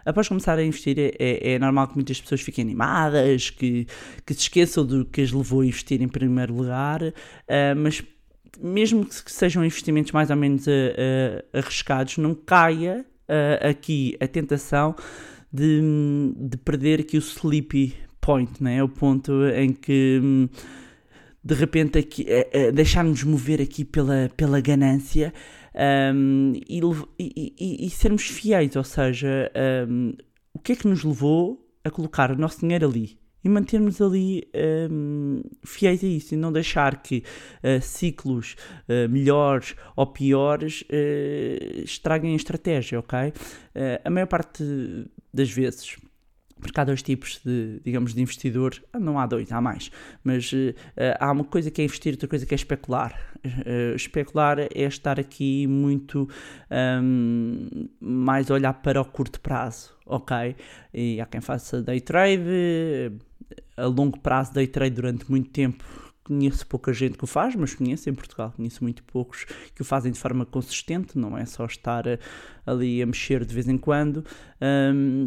Após 0.04 0.26
começar 0.26 0.58
a 0.58 0.64
investir, 0.64 0.98
é, 0.98 1.12
é, 1.18 1.52
é, 1.52 1.58
normal 1.58 1.88
que 1.88 1.94
muitas 1.94 2.20
pessoas 2.20 2.40
fiquem 2.40 2.64
animadas, 2.64 3.50
que, 3.50 3.86
que 4.26 4.34
se 4.34 4.40
esqueçam 4.40 4.84
do 4.84 5.04
que 5.04 5.20
as 5.20 5.30
levou 5.30 5.60
a 5.60 5.66
investir 5.66 6.02
em 6.02 6.08
primeiro 6.08 6.54
lugar, 6.54 7.02
uh, 7.02 7.12
mas 7.76 8.02
mesmo 8.60 9.06
que 9.06 9.32
sejam 9.32 9.64
investimentos 9.64 10.12
mais 10.12 10.28
ou 10.30 10.36
menos 10.36 10.66
uh, 10.66 10.70
arriscados, 11.52 12.18
não 12.18 12.34
caia 12.34 13.06
aqui 13.66 14.14
a 14.20 14.26
tentação 14.28 14.94
de, 15.50 15.80
de 16.36 16.58
perder 16.58 17.00
aqui 17.00 17.16
o 17.16 17.20
sleepy 17.20 17.94
point, 18.20 18.62
né? 18.62 18.82
o 18.82 18.88
ponto 18.88 19.46
em 19.46 19.72
que. 19.72 20.20
Um, 20.22 20.48
de 21.44 21.54
repente 21.54 21.98
aqui, 21.98 22.22
uh, 22.22 22.68
uh, 22.68 22.72
deixar-nos 22.72 23.24
mover 23.24 23.60
aqui 23.60 23.84
pela, 23.84 24.30
pela 24.36 24.60
ganância 24.60 25.32
um, 25.74 26.52
e, 26.68 26.80
e, 27.18 27.86
e, 27.86 27.90
sermos 27.90 28.24
fiéis, 28.24 28.76
ou 28.76 28.84
seja, 28.84 29.50
um, 29.88 30.12
o 30.52 30.58
que 30.58 30.72
é 30.72 30.76
que 30.76 30.86
nos 30.86 31.02
levou 31.02 31.66
a 31.82 31.90
colocar 31.90 32.30
o 32.30 32.36
nosso 32.36 32.60
dinheiro 32.60 32.88
ali? 32.88 33.18
E 33.44 33.48
mantermos 33.48 34.00
ali 34.00 34.48
um, 34.88 35.42
fiéis 35.64 36.04
a 36.04 36.06
isso 36.06 36.34
e 36.34 36.36
não 36.36 36.52
deixar 36.52 37.02
que 37.02 37.24
uh, 37.64 37.82
ciclos 37.82 38.54
uh, 38.88 39.08
melhores 39.08 39.74
ou 39.96 40.06
piores 40.06 40.82
uh, 40.82 41.82
estraguem 41.82 42.34
a 42.34 42.36
estratégia, 42.36 43.00
ok? 43.00 43.32
a 44.04 44.10
maior 44.10 44.26
parte 44.26 44.62
das 45.32 45.50
vezes 45.50 45.96
porque 46.62 46.80
há 46.80 46.84
dois 46.84 47.02
tipos 47.02 47.40
de, 47.44 47.80
digamos, 47.84 48.14
de 48.14 48.22
investidor. 48.22 48.80
Ah, 48.92 49.00
Não 49.00 49.18
há 49.18 49.26
dois, 49.26 49.50
há 49.52 49.60
mais. 49.60 49.90
Mas 50.22 50.50
eh, 50.54 51.16
há 51.18 51.30
uma 51.30 51.44
coisa 51.44 51.70
que 51.70 51.82
é 51.82 51.84
investir, 51.84 52.12
outra 52.14 52.28
coisa 52.28 52.46
que 52.46 52.54
é 52.54 52.56
especular. 52.56 53.14
Eh, 53.44 53.94
especular 53.96 54.60
é 54.60 54.82
estar 54.84 55.18
aqui 55.18 55.66
muito 55.66 56.28
ahm, 56.70 57.88
mais 58.00 58.48
olhar 58.50 58.72
para 58.74 59.00
o 59.00 59.04
curto 59.04 59.40
prazo, 59.40 59.92
ok? 60.06 60.54
E 60.94 61.20
há 61.20 61.26
quem 61.26 61.40
faça 61.40 61.82
day 61.82 62.00
trade, 62.00 62.42
a 63.76 63.86
longo 63.86 64.18
prazo 64.20 64.54
day 64.54 64.66
trade 64.68 64.94
durante 64.94 65.28
muito 65.30 65.50
tempo. 65.50 65.84
Conheço 66.24 66.64
pouca 66.68 66.92
gente 66.92 67.18
que 67.18 67.24
o 67.24 67.26
faz, 67.26 67.56
mas 67.56 67.74
conheço 67.74 68.08
em 68.08 68.14
Portugal, 68.14 68.52
conheço 68.56 68.84
muito 68.84 69.02
poucos 69.02 69.44
que 69.74 69.82
o 69.82 69.84
fazem 69.84 70.12
de 70.12 70.18
forma 70.20 70.46
consistente, 70.46 71.18
não 71.18 71.36
é 71.36 71.44
só 71.44 71.64
estar 71.66 72.04
ali 72.64 73.02
a 73.02 73.06
mexer 73.06 73.44
de 73.44 73.52
vez 73.52 73.66
em 73.68 73.76
quando. 73.76 74.24
Ahm, 74.60 75.26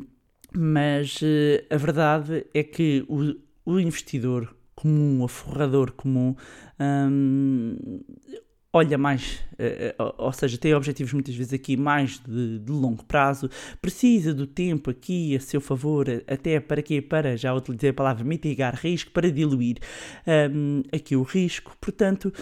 mas 0.56 1.20
eh, 1.22 1.66
a 1.70 1.78
verdade 1.78 2.46
é 2.54 2.64
que 2.64 3.06
o, 3.08 3.36
o 3.66 3.80
investidor 3.80 4.56
comum, 4.76 5.24
o 5.24 5.28
forrador 5.28 5.92
comum, 5.92 6.36
hum, 6.80 8.02
olha 8.72 8.98
mais, 8.98 9.42
eh, 9.58 9.96
eh, 9.98 10.04
ou 10.18 10.34
seja, 10.34 10.58
tem 10.58 10.74
objetivos 10.74 11.14
muitas 11.14 11.34
vezes 11.36 11.54
aqui 11.54 11.78
mais 11.78 12.20
de, 12.20 12.60
de 12.60 12.72
longo 12.72 13.04
prazo, 13.06 13.50
precisa 13.82 14.34
do 14.34 14.46
tempo 14.46 14.90
aqui 14.90 15.36
a 15.36 15.40
seu 15.40 15.62
favor, 15.62 16.08
até 16.28 16.60
para 16.60 16.82
quê? 16.82 17.02
Para, 17.02 17.38
já 17.38 17.54
utilizei 17.54 17.92
a 17.92 17.94
palavra 17.94 18.24
mitigar 18.24 18.76
risco, 18.76 19.12
para 19.12 19.32
diluir 19.32 19.78
hum, 20.52 20.84
aqui 20.94 21.16
o 21.16 21.24
risco, 21.24 21.76
portanto. 21.80 22.34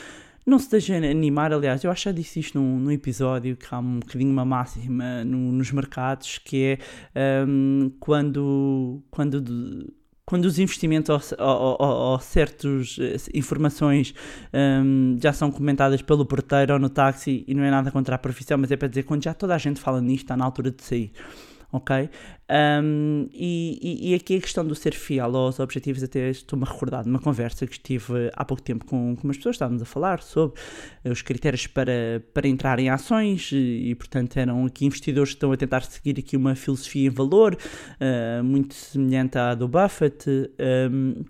Não 0.46 0.60
se 0.60 0.70
deixem 0.70 0.98
animar, 1.10 1.54
aliás, 1.54 1.84
eu 1.84 1.92
acho 1.92 2.04
que 2.04 2.10
já 2.10 2.14
disse 2.14 2.40
isto 2.40 2.60
num, 2.60 2.78
num 2.80 2.92
episódio 2.92 3.56
que 3.56 3.66
há 3.72 3.80
um 3.80 4.00
bocadinho 4.00 4.32
uma 4.32 4.44
máxima 4.44 5.24
no- 5.24 5.52
nos 5.54 5.72
mercados, 5.72 6.38
que 6.38 6.78
é 7.16 7.46
hum, 7.48 7.92
quando, 8.00 9.02
quando, 9.10 9.40
de- 9.40 9.88
quando 10.26 10.44
os 10.46 10.60
investimentos 10.60 11.32
ou, 11.40 12.20
certas 12.20 12.98
informações 13.34 14.14
hum, 14.54 15.18
já 15.22 15.32
são 15.32 15.50
comentadas 15.50 16.02
pelo 16.02 16.26
porteiro 16.26 16.74
ou 16.74 16.80
no 16.80 16.90
táxi, 16.90 17.46
e 17.48 17.54
não 17.54 17.64
é 17.64 17.72
nada 17.72 17.90
contra 17.92 18.16
a 18.16 18.18
profissão, 18.18 18.58
mas 18.58 18.70
é 18.72 18.76
para 18.76 18.90
dizer 18.90 19.04
quando 19.04 19.24
já 19.24 19.34
toda 19.34 19.56
a 19.56 19.58
gente 19.58 19.80
fala 19.80 20.02
nisto, 20.02 20.24
está 20.26 20.36
na 20.36 20.44
altura 20.46 20.72
de 20.72 20.84
sair. 20.84 21.12
Ok? 21.74 22.08
Um, 22.84 23.28
e, 23.34 24.12
e, 24.12 24.14
aqui 24.14 24.38
a 24.38 24.42
questão 24.42 24.64
do 24.64 24.76
ser 24.76 24.94
fiel 24.94 25.36
aos 25.36 25.60
objetivos, 25.60 26.04
até 26.04 26.30
estou-me 26.30 26.66
a 26.66 26.72
recordar 26.72 27.04
de 27.04 27.10
uma 27.10 27.20
conversa 27.20 27.66
que 27.66 27.74
estive 27.74 28.30
há 28.36 28.46
pouco 28.46 28.62
tempo 28.62 28.86
com, 28.86 29.16
com 29.16 29.24
umas 29.24 29.38
pessoas, 29.38 29.56
estávamos 29.56 29.82
a 29.82 29.86
falar 29.86 30.22
sobre 30.22 30.62
os 31.04 31.24
critérios 31.24 31.66
para, 31.66 32.24
para 32.32 32.48
entrar 32.48 32.78
em 32.78 32.90
ações 32.90 33.52
e, 33.52 33.90
e, 33.90 33.96
portanto, 33.96 34.38
eram 34.38 34.68
aqui 34.68 34.86
investidores 34.86 35.32
que 35.32 35.38
estão 35.38 35.52
a 35.52 35.58
tentar 35.58 35.82
seguir 35.82 36.20
aqui 36.20 36.38
uma 36.38 36.54
filosofia 36.54 37.08
em 37.08 37.10
valor 37.10 37.58
uh, 37.58 38.44
muito 38.44 38.76
semelhante 38.76 39.38
à 39.38 39.56
do 39.56 39.68
Buffett. 39.68 40.30
Um, 40.30 41.26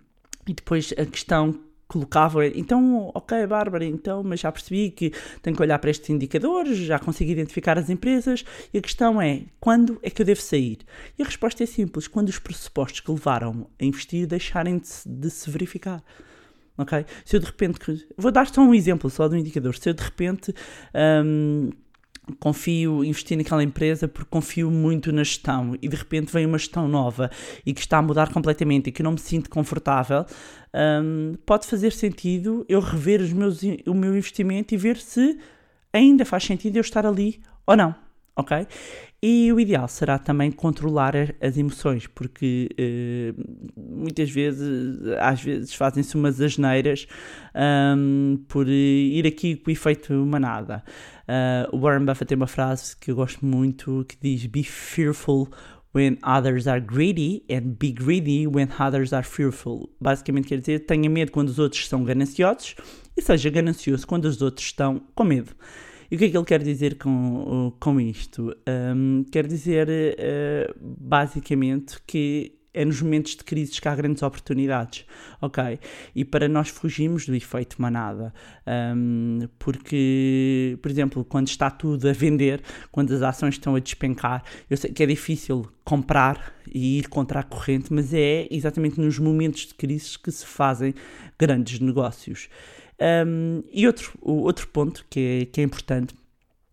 e 0.45 0.53
depois 0.53 0.93
a 0.97 1.05
questão 1.05 1.57
colocava, 1.87 2.45
então, 2.47 3.11
ok, 3.13 3.45
Bárbara, 3.45 3.85
então, 3.85 4.23
mas 4.23 4.39
já 4.39 4.51
percebi 4.51 4.89
que 4.89 5.11
tenho 5.41 5.55
que 5.55 5.61
olhar 5.61 5.77
para 5.79 5.91
estes 5.91 6.09
indicadores, 6.09 6.77
já 6.77 6.97
consigo 6.97 7.31
identificar 7.31 7.77
as 7.77 7.89
empresas, 7.89 8.43
e 8.73 8.77
a 8.77 8.81
questão 8.81 9.21
é, 9.21 9.43
quando 9.59 9.99
é 10.01 10.09
que 10.09 10.21
eu 10.21 10.25
devo 10.25 10.41
sair? 10.41 10.79
E 11.17 11.21
a 11.21 11.25
resposta 11.25 11.63
é 11.63 11.67
simples, 11.67 12.07
quando 12.07 12.29
os 12.29 12.39
pressupostos 12.39 12.99
que 12.99 13.11
levaram 13.11 13.67
a 13.79 13.85
investir 13.85 14.25
deixarem 14.25 14.77
de 14.77 14.87
se, 14.87 15.07
de 15.07 15.29
se 15.29 15.49
verificar. 15.49 16.03
Ok? 16.77 17.05
Se 17.23 17.35
eu 17.35 17.39
de 17.39 17.45
repente, 17.45 18.07
vou 18.17 18.31
dar 18.31 18.47
só 18.47 18.61
um 18.61 18.73
exemplo, 18.73 19.09
só 19.09 19.27
de 19.27 19.35
um 19.35 19.37
indicador, 19.37 19.75
se 19.75 19.89
eu 19.89 19.93
de 19.93 20.03
repente 20.03 20.53
hum, 21.23 21.69
confio, 22.39 23.03
investir 23.03 23.37
naquela 23.37 23.63
empresa 23.63 24.07
porque 24.07 24.29
confio 24.29 24.71
muito 24.71 25.11
na 25.11 25.23
gestão 25.23 25.75
e 25.81 25.87
de 25.87 25.95
repente 25.95 26.31
vem 26.31 26.45
uma 26.45 26.57
gestão 26.57 26.87
nova 26.87 27.29
e 27.65 27.73
que 27.73 27.81
está 27.81 27.97
a 27.97 28.01
mudar 28.01 28.31
completamente 28.31 28.87
e 28.87 28.91
que 28.91 29.01
eu 29.01 29.03
não 29.03 29.11
me 29.13 29.19
sinto 29.19 29.49
confortável, 29.49 30.25
hum, 30.73 31.33
pode 31.45 31.67
fazer 31.67 31.91
sentido 31.91 32.65
eu 32.69 32.79
rever 32.79 33.21
os 33.21 33.33
meus, 33.33 33.61
o 33.85 33.93
meu 33.93 34.15
investimento 34.15 34.73
e 34.73 34.77
ver 34.77 34.97
se 34.97 35.37
ainda 35.91 36.25
faz 36.25 36.43
sentido 36.45 36.77
eu 36.77 36.81
estar 36.81 37.05
ali 37.05 37.41
ou 37.65 37.75
não, 37.75 37.95
ok? 38.35 38.67
E 39.21 39.53
o 39.53 39.59
ideal 39.59 39.87
será 39.87 40.19
também 40.19 40.51
controlar 40.51 41.13
as 41.39 41.57
emoções, 41.57 42.07
porque 42.07 42.69
eh, 42.77 43.33
muitas 43.77 44.29
vezes, 44.29 44.99
às 45.17 45.41
vezes, 45.41 45.73
fazem-se 45.73 46.15
umas 46.15 46.41
asneiras 46.41 47.07
um, 47.95 48.43
por 48.49 48.67
ir 48.67 49.25
aqui 49.25 49.55
com 49.55 49.69
o 49.69 49.71
efeito 49.71 50.13
manada. 50.13 50.83
Uh, 51.23 51.79
Warren 51.79 52.03
Buffett 52.03 52.27
tem 52.27 52.35
uma 52.35 52.47
frase 52.47 52.97
que 52.97 53.11
eu 53.11 53.15
gosto 53.15 53.45
muito 53.45 54.05
que 54.09 54.17
diz: 54.21 54.45
Be 54.45 54.61
fearful 54.61 55.47
when 55.93 56.17
others 56.23 56.67
are 56.67 56.81
greedy 56.81 57.45
and 57.49 57.77
be 57.79 57.93
greedy 57.93 58.45
when 58.45 58.67
others 58.77 59.13
are 59.13 59.23
fearful. 59.23 59.89
Basicamente 60.01 60.49
quer 60.49 60.59
dizer, 60.59 60.79
tenha 60.79 61.09
medo 61.09 61.31
quando 61.31 61.47
os 61.47 61.59
outros 61.59 61.87
são 61.87 62.03
gananciosos 62.03 62.75
e 63.15 63.21
seja 63.21 63.49
ganancioso 63.49 64.05
quando 64.05 64.25
os 64.25 64.41
outros 64.41 64.65
estão 64.65 65.01
com 65.15 65.23
medo. 65.23 65.55
E 66.13 66.15
o 66.15 66.19
que 66.19 66.25
é 66.25 66.29
que 66.29 66.37
ele 66.37 66.45
quer 66.45 66.61
dizer 66.61 66.99
com, 66.99 67.73
com 67.79 67.99
isto? 67.99 68.55
Um, 68.95 69.25
quer 69.31 69.47
dizer, 69.47 69.89
uh, 69.89 70.75
basicamente, 70.79 71.97
que 72.05 72.53
é 72.71 72.85
nos 72.85 73.01
momentos 73.01 73.35
de 73.35 73.43
crise 73.43 73.81
que 73.81 73.87
há 73.87 73.95
grandes 73.95 74.21
oportunidades, 74.21 75.07
ok? 75.41 75.79
E 76.13 76.23
para 76.23 76.47
nós 76.47 76.69
fugirmos 76.69 77.25
do 77.25 77.33
efeito 77.33 77.81
manada, 77.81 78.31
um, 78.95 79.39
porque, 79.57 80.77
por 80.83 80.91
exemplo, 80.91 81.25
quando 81.25 81.47
está 81.47 81.71
tudo 81.71 82.07
a 82.07 82.13
vender, 82.13 82.61
quando 82.91 83.11
as 83.11 83.23
ações 83.23 83.55
estão 83.55 83.75
a 83.75 83.79
despencar, 83.79 84.43
eu 84.69 84.77
sei 84.77 84.91
que 84.91 85.01
é 85.01 85.07
difícil 85.07 85.67
comprar 85.83 86.53
e 86.71 86.99
ir 86.99 87.09
contra 87.09 87.39
a 87.39 87.43
corrente, 87.43 87.91
mas 87.91 88.13
é 88.13 88.47
exatamente 88.51 89.01
nos 89.01 89.17
momentos 89.17 89.65
de 89.65 89.73
crise 89.73 90.19
que 90.19 90.31
se 90.31 90.45
fazem 90.45 90.93
grandes 91.39 91.79
negócios. 91.79 92.49
Um, 93.03 93.63
e 93.71 93.85
outro, 93.85 94.17
outro 94.21 94.67
ponto 94.69 95.05
que 95.09 95.19
é, 95.19 95.45
que 95.45 95.59
é 95.59 95.63
importante 95.63 96.15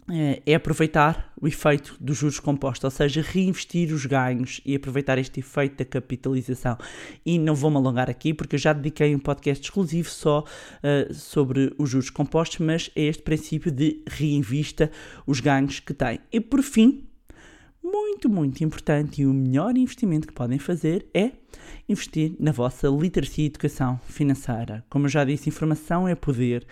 é, 0.08 0.42
é 0.44 0.54
aproveitar 0.54 1.32
o 1.40 1.48
efeito 1.48 1.96
dos 2.00 2.18
juros 2.18 2.38
compostos, 2.38 2.84
ou 2.84 2.90
seja, 2.90 3.22
reinvestir 3.22 3.92
os 3.92 4.06
ganhos 4.06 4.60
e 4.64 4.76
aproveitar 4.76 5.18
este 5.18 5.40
efeito 5.40 5.78
da 5.78 5.84
capitalização. 5.84 6.76
E 7.24 7.38
não 7.38 7.54
vou-me 7.54 7.76
alongar 7.76 8.10
aqui 8.10 8.34
porque 8.34 8.56
eu 8.56 8.60
já 8.60 8.72
dediquei 8.72 9.14
um 9.14 9.18
podcast 9.18 9.64
exclusivo 9.64 10.08
só 10.08 10.40
uh, 10.44 11.14
sobre 11.14 11.74
os 11.78 11.90
juros 11.90 12.10
compostos, 12.10 12.58
mas 12.58 12.90
é 12.94 13.02
este 13.02 13.22
princípio 13.22 13.70
de 13.70 14.02
reinvista 14.08 14.90
os 15.26 15.40
ganhos 15.40 15.80
que 15.80 15.94
tem. 15.94 16.20
E 16.32 16.40
por 16.40 16.62
fim, 16.62 17.09
muito, 17.82 18.28
muito 18.28 18.62
importante 18.62 19.22
e 19.22 19.26
o 19.26 19.32
melhor 19.32 19.76
investimento 19.76 20.26
que 20.26 20.34
podem 20.34 20.58
fazer 20.58 21.06
é 21.14 21.32
investir 21.88 22.34
na 22.38 22.52
vossa 22.52 22.88
literacia 22.88 23.44
e 23.44 23.46
educação 23.46 23.98
financeira. 24.04 24.84
Como 24.90 25.06
eu 25.06 25.10
já 25.10 25.24
disse, 25.24 25.48
informação 25.48 26.06
é 26.06 26.14
poder 26.14 26.66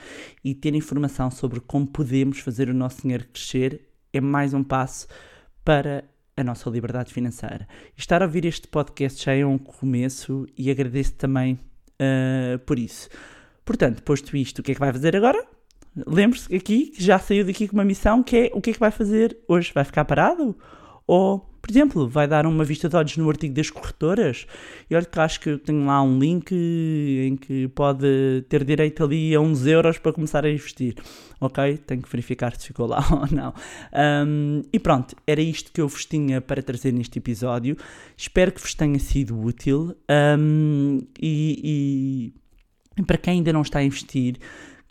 e 0.44 0.54
ter 0.54 0.74
informação 0.74 1.30
sobre 1.30 1.60
como 1.60 1.86
podemos 1.86 2.40
fazer 2.40 2.68
o 2.68 2.74
nosso 2.74 3.02
dinheiro 3.02 3.26
crescer 3.32 3.88
é 4.12 4.20
mais 4.20 4.54
um 4.54 4.62
passo 4.62 5.06
para 5.64 6.04
a 6.36 6.44
nossa 6.44 6.70
liberdade 6.70 7.12
financeira. 7.12 7.66
Estar 7.96 8.22
a 8.22 8.26
ouvir 8.26 8.44
este 8.44 8.68
podcast 8.68 9.24
já 9.24 9.34
é 9.34 9.44
um 9.44 9.58
começo 9.58 10.46
e 10.56 10.70
agradeço 10.70 11.14
também 11.14 11.54
uh, 11.54 12.58
por 12.60 12.78
isso. 12.78 13.08
Portanto, 13.64 14.02
posto 14.02 14.36
isto, 14.36 14.60
o 14.60 14.62
que 14.62 14.72
é 14.72 14.74
que 14.74 14.80
vai 14.80 14.92
fazer 14.92 15.16
agora? 15.16 15.44
Lembre-se 16.06 16.54
aqui 16.54 16.86
que 16.86 17.02
já 17.02 17.18
saiu 17.18 17.44
daqui 17.44 17.66
com 17.66 17.74
uma 17.74 17.84
missão 17.84 18.22
que 18.22 18.36
é 18.36 18.50
o 18.54 18.60
que 18.60 18.70
é 18.70 18.72
que 18.72 18.78
vai 18.78 18.90
fazer 18.90 19.36
hoje? 19.48 19.72
Vai 19.74 19.84
ficar 19.84 20.04
parado? 20.04 20.56
Ou, 21.08 21.38
por 21.38 21.70
exemplo, 21.70 22.06
vai 22.06 22.28
dar 22.28 22.44
uma 22.44 22.64
vista 22.64 22.86
de 22.86 22.94
olhos 22.94 23.16
no 23.16 23.30
artigo 23.30 23.54
das 23.54 23.70
corretoras 23.70 24.46
e 24.90 24.94
olha 24.94 25.06
que 25.06 25.18
acho 25.18 25.40
que 25.40 25.56
tenho 25.56 25.86
lá 25.86 26.02
um 26.02 26.18
link 26.18 26.52
em 26.52 27.34
que 27.34 27.66
pode 27.68 28.44
ter 28.46 28.62
direito 28.62 29.02
ali 29.02 29.34
a 29.34 29.40
uns 29.40 29.66
euros 29.66 29.96
para 29.96 30.12
começar 30.12 30.44
a 30.44 30.50
investir. 30.50 30.94
Ok? 31.40 31.78
Tenho 31.78 32.02
que 32.02 32.10
verificar 32.10 32.54
se 32.54 32.66
ficou 32.66 32.86
lá 32.86 33.02
ou 33.10 33.26
não. 33.34 33.54
Um, 34.26 34.62
e 34.70 34.78
pronto, 34.78 35.16
era 35.26 35.40
isto 35.40 35.72
que 35.72 35.80
eu 35.80 35.88
vos 35.88 36.04
tinha 36.04 36.42
para 36.42 36.62
trazer 36.62 36.92
neste 36.92 37.18
episódio. 37.18 37.74
Espero 38.14 38.52
que 38.52 38.60
vos 38.60 38.74
tenha 38.74 38.98
sido 38.98 39.40
útil 39.40 39.96
um, 40.38 41.00
e, 41.18 42.32
e 42.98 43.02
para 43.02 43.16
quem 43.16 43.38
ainda 43.38 43.52
não 43.52 43.62
está 43.62 43.78
a 43.78 43.82
investir, 43.82 44.36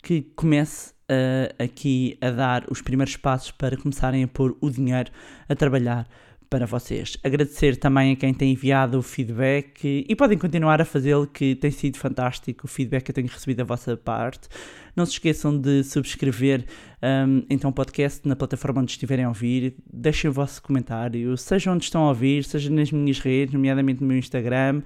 que 0.02 0.22
comece 0.34 0.97
uh, 1.10 1.62
aqui 1.62 2.16
a 2.20 2.30
dar 2.30 2.64
os 2.70 2.82
primeiros 2.82 3.16
passos 3.16 3.50
para 3.50 3.76
começarem 3.76 4.24
a 4.24 4.28
pôr 4.28 4.56
o 4.60 4.70
dinheiro 4.70 5.10
a 5.48 5.54
trabalhar 5.54 6.06
para 6.48 6.66
vocês. 6.66 7.16
Agradecer 7.22 7.76
também 7.76 8.12
a 8.12 8.16
quem 8.16 8.32
tem 8.32 8.52
enviado 8.52 8.98
o 8.98 9.02
feedback 9.02 10.04
e 10.08 10.16
podem 10.16 10.38
continuar 10.38 10.80
a 10.80 10.84
fazê-lo, 10.84 11.26
que 11.26 11.54
tem 11.54 11.70
sido 11.70 11.98
fantástico 11.98 12.66
o 12.66 12.68
feedback 12.68 13.04
que 13.04 13.10
eu 13.10 13.14
tenho 13.14 13.28
recebido 13.28 13.58
da 13.58 13.64
vossa 13.64 13.96
parte. 13.96 14.48
Não 14.96 15.06
se 15.06 15.12
esqueçam 15.12 15.56
de 15.56 15.84
subscrever 15.84 16.64
um, 17.02 17.44
então 17.48 17.70
o 17.70 17.72
podcast 17.72 18.26
na 18.26 18.34
plataforma 18.34 18.80
onde 18.80 18.90
estiverem 18.90 19.24
a 19.24 19.28
ouvir. 19.28 19.76
Deixem 19.92 20.28
o 20.30 20.32
vosso 20.32 20.62
comentário, 20.62 21.36
seja 21.36 21.70
onde 21.70 21.84
estão 21.84 22.04
a 22.04 22.08
ouvir, 22.08 22.42
seja 22.44 22.70
nas 22.70 22.90
minhas 22.90 23.20
redes, 23.20 23.54
nomeadamente 23.54 24.00
no 24.00 24.08
meu 24.08 24.18
Instagram. 24.18 24.82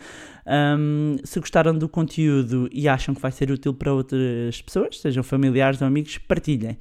Um, 0.47 1.17
se 1.25 1.41
gostaram 1.41 1.77
do 1.77 1.89
conteúdo 1.89 2.69
e 2.73 2.89
acham 2.89 3.15
que 3.15 3.21
vai 3.21 3.33
ser 3.33 3.51
útil 3.51 3.73
para 3.73 3.93
outras 3.93 4.61
pessoas, 4.61 5.01
sejam 5.01 5.23
familiares 5.23 5.81
ou 5.81 5.87
amigos, 5.87 6.19
partilhem. 6.19 6.77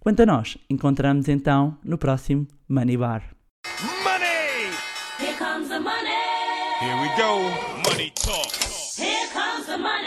Quanto 0.00 0.20
a 0.20 0.26
nós, 0.26 0.58
encontramos 0.68 1.28
então 1.28 1.78
no 1.82 1.96
próximo 1.96 2.46
Money 2.68 2.96
Bar. 2.96 3.36
Go. 7.16 7.48
Money 7.84 8.10
talk. 8.14 8.52
Here 8.96 9.28
comes 9.28 9.66
the 9.66 9.78
money. 9.78 10.05